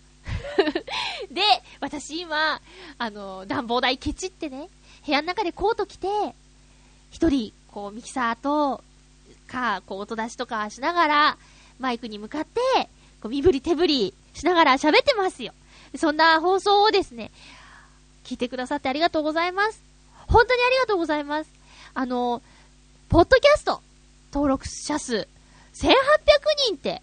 [1.32, 1.42] で、
[1.80, 2.62] 私今、
[2.98, 4.70] あの、暖房台ケチってね、
[5.06, 6.08] 部屋の中でコート着て、
[7.12, 8.84] 一人、こう、ミキサーと、
[9.48, 11.38] か、こう、音出しとかしながら、
[11.80, 12.90] マイクに向かって、
[13.22, 15.54] こう、身振り手振りしながら喋ってますよ。
[15.96, 17.32] そんな放送をですね、
[18.24, 19.84] 聞いてくださってありがとうございます。
[20.28, 21.50] 本当にありがとうございます。
[21.94, 22.42] あの、
[23.10, 23.82] ポッドキャスト、
[24.34, 25.28] 登録者数、
[25.76, 25.88] 1800
[26.68, 27.02] 人って、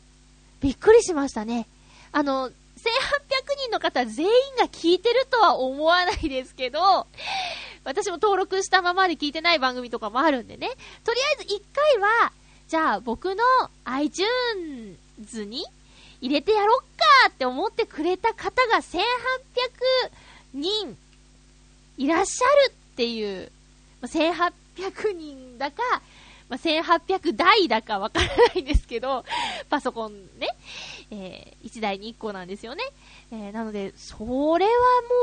[0.61, 1.67] びっくりしましたね。
[2.13, 2.51] あの、
[2.81, 7.07] 1800人の方全員が聞いてるとは思わないですけど、
[7.85, 10.71] 私も登録したままで聞いてない番組とかもあるんでね。
[11.05, 12.33] とりあえず1回は、
[12.69, 13.45] じゃあ僕の
[13.85, 15.65] iTunes に
[16.21, 16.87] 入れてやろっか
[17.31, 19.01] って思ってくれた方が1800
[20.55, 20.97] 人
[21.97, 23.51] いらっしゃるっていう、
[24.03, 25.83] 1800人だか、
[26.51, 29.25] まあ、1800台だかわからないんですけど、
[29.71, 30.49] パソコンね、
[31.13, 32.83] えー、1台に1個なんですよね。
[33.31, 34.19] えー、なので、そ
[34.59, 34.71] れは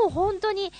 [0.02, 0.72] もう本当に、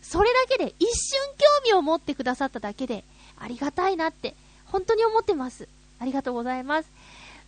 [0.00, 3.02] それだけで、一瞬興味を持ってくださっただけで、
[3.40, 4.36] ありがたいなって、
[4.66, 5.68] 本当に思ってます。
[5.98, 6.88] ありがとうございます。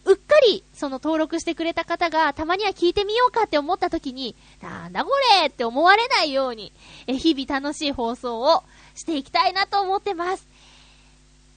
[0.07, 6.73] うっかり、その登録してくれた方が、たまには聞いてみようかって思った時に、なんだこれって思われないように、
[7.07, 8.65] え日々楽しい放送を
[8.97, 10.49] していきたいなと思ってます。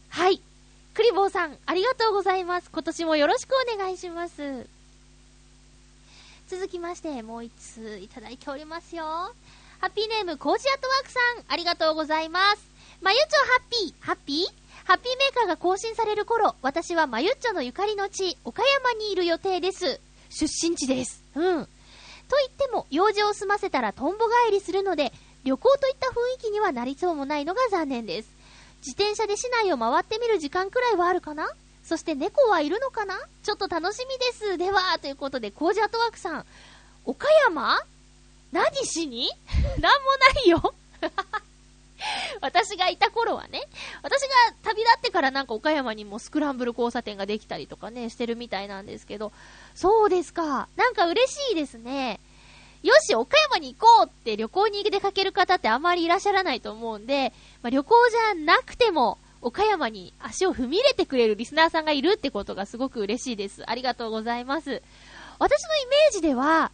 [0.10, 0.40] はい。
[0.94, 2.70] クリボーさん、ありがとうございます。
[2.72, 4.68] 今年もよろしくお願いします。
[6.48, 9.04] 続きまして、もう一通いただいておりますよ。
[9.80, 12.62] ハッピーネーム、コージアットワークさん、ありがとうございます。
[13.02, 14.48] まゆちょハッピー、ハッピー？
[14.86, 20.00] ハッピーメーカーが更新される頃、私はまゆっちょのゆかりの地、岡山にいる予定です。
[20.30, 21.24] 出身地です。
[21.34, 21.66] うん。
[21.66, 25.12] と言っても、用事を済ませたらとんぼ帰りするので、
[25.44, 28.30] 旅行といった雰囲気にはなりそうもないのが残念です。
[28.86, 31.50] 自転車で市内を回ってみる時間くらいはあるかな？
[31.86, 33.18] そして猫はいるのかな？
[33.44, 34.58] ちょっと楽しみです。
[34.58, 36.46] では、ということで、コージアートワークさん、
[37.06, 37.80] 岡山？
[38.52, 39.30] 何しに？
[39.80, 40.74] なんもないよ。
[42.42, 43.64] 私がいた頃はね、
[44.02, 44.28] 私が
[44.64, 49.32] 旅立ってからなんか岡山にもスクランブル交差点ができたりとかね、してるみたいなんですけど、
[49.74, 50.68] そうですか。
[50.76, 52.20] なんか嬉しいですね。
[52.84, 57.32] よし、岡山に行こうって旅行に出かける方ってあまりいらっしゃらないと思うんで、
[57.62, 63.64] まあ、旅行じゃなくても、岡山に足を踏み入れてくれるリスナーさんがいるってことがすごく嬉しいです。
[63.70, 64.82] ありがとうございます。
[65.40, 66.72] 私のイメージでは、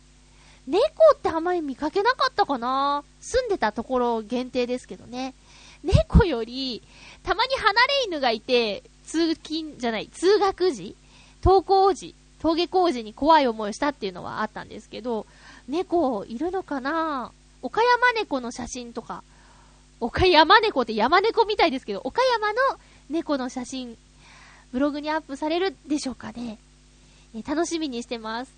[0.68, 0.86] 猫
[1.16, 5.36] ってあまり見かけなかったかな住んでたところ限定ですけどね。
[5.84, 6.82] 猫より、
[7.24, 10.96] たまに離れ犬がいて、通勤じゃない、通学時
[11.44, 15.26] 登校時登下校時に怖い思いをしたっていうのはあったんですけど、
[15.70, 17.32] 猫いるのかな？
[17.62, 19.24] 岡山猫の写真とか、
[20.00, 22.60] 岡山猫って山猫みたいですけど、岡山の
[23.10, 23.98] 猫の写真、
[24.72, 26.58] ブログにアップされるでしょうかね？
[27.36, 28.52] え楽しみにしてます。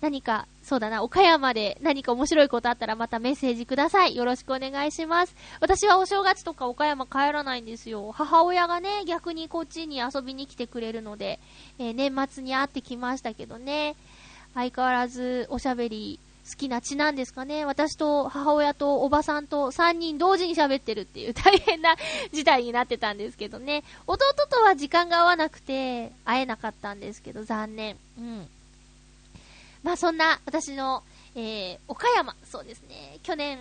[0.00, 4.16] 何か、そうだな、岡山で何か面白いことあったらまたメッセージください。
[4.16, 5.34] よろしくお願いします。
[5.60, 8.10] 私はお正月とか岡山帰らないんですよ。
[8.12, 11.38] 母親がね、逆にこっちに遊びに来てくれるので、
[11.78, 13.94] えー年末に会ってきましたけどね。
[14.54, 17.64] 相変わらずおしゃべり好きな血なんですかね。
[17.64, 21.94] 私と母親とおばさんと3人同時に喋ってるっていう大変な
[22.32, 23.84] 事態になってたんですけどね。
[24.06, 24.18] 弟
[24.50, 27.96] とは時間が合わなくて会えなかったんですけど残念。
[28.18, 28.48] うん。
[29.82, 31.02] まあそんな私の、
[31.36, 33.18] えー、岡山、そうですね。
[33.22, 33.58] 去年、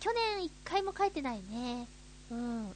[0.00, 1.88] 去年一回も帰ってないね。
[2.30, 2.72] うん。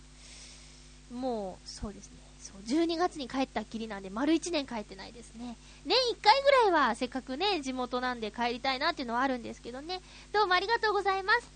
[1.12, 2.19] もう、そうですね。
[2.60, 5.56] 12月に帰ったきりなんで、丸1年帰ってないですね。
[5.84, 10.00] 年1回ぐらいは、せっかくね、地元なんで帰りたいなっていうのはあるんですけどね。
[10.32, 11.48] どうもありがとうございます。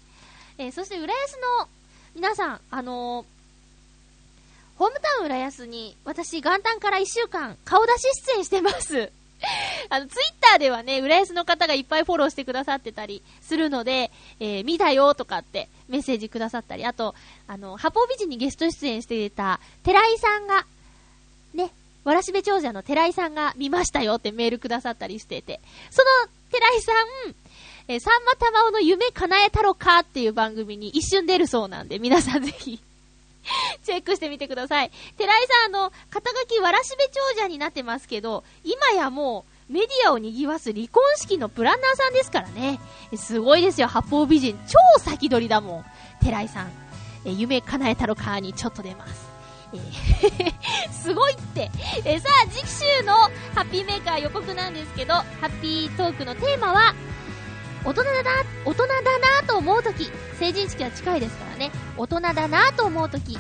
[0.59, 1.69] えーそして、浦安の
[2.15, 3.35] 皆さん、あのー
[4.77, 9.13] ホームタウン浦安に、私、元旦から1週間、顔出し出演してます。
[9.89, 17.15] あの、ツイッターではね、浦安の方がいっぱいフォローしてくださってたりするので、えー見たよとかってメッセージくださったり、あと、
[17.47, 20.67] あの、八方美人にゲスト出演していた、寺井さんが、
[22.05, 27.35] わらしべ長者の寺井さんが見ましたよってメールくださったりしてて、その寺井さん、
[27.89, 32.79] え、さんま玉緒の夢叶えたろかっていう番組に一瞬出るそうなんで、皆さんぜひ、
[33.85, 34.91] チェックしてみてください。
[35.19, 42.81] 寺井さん、あの、肩書きわらしべ長者になってますけど、今やもう、メディアを賑わす離婚式のプランナーさんですからね。
[43.17, 44.59] すごいですよ、八方美人。
[44.69, 45.85] 超先取りだもん。
[46.23, 46.73] 寺井さん。
[47.27, 49.34] え夢叶えたろかにちょっと出ます。
[50.93, 51.71] すごいって。
[52.05, 53.15] えさあ、次週の
[53.55, 56.95] ハッピーメーカー予告なんですけど、ハッピートークのテーマは、
[57.85, 58.31] 大人だな、
[58.65, 58.95] 大人だ
[59.43, 63.39] なと思うとき、成人式は近いですからね、大人だなと思うとき、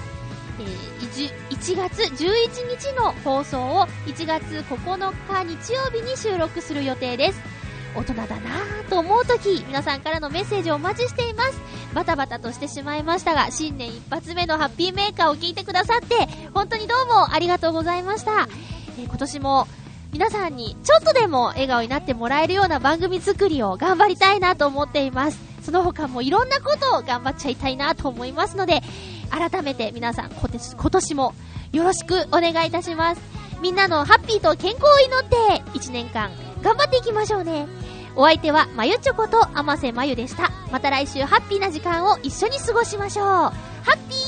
[0.60, 7.40] えー、1月11日の放送を1月9日日曜日に収録する予定です。
[7.94, 11.60] 大人だなぁと思うとき、皆さんからのメッセージをお待ちしています。
[11.94, 18.48] バタバタとしてしまいましたが、新年一発目のハッピーメーカーを聞いてくださって、本当にどうもありがとうございました。
[18.98, 19.68] えー今年も
[20.12, 25.40] 皆さんにちょっとでも笑顔になってもらえるような番組作りを頑張りたいなと思っています。
[25.62, 28.82] その他もいろんなことを頑張っちゃいたいなと思いますので、
[29.30, 31.34] 改めて皆さん今年も
[31.72, 33.20] よろしくお願いいたします。
[33.60, 36.30] みんなのハッピーと健康を祈って1年間
[36.64, 37.68] 頑張っていきましょうね。
[38.16, 40.50] お相手はまゆちょことあませまゆでした。
[40.72, 43.26] また来週ハッピーな時間を一緒に過ごしましょう。
[43.26, 43.52] ハ
[43.88, 44.23] ッピー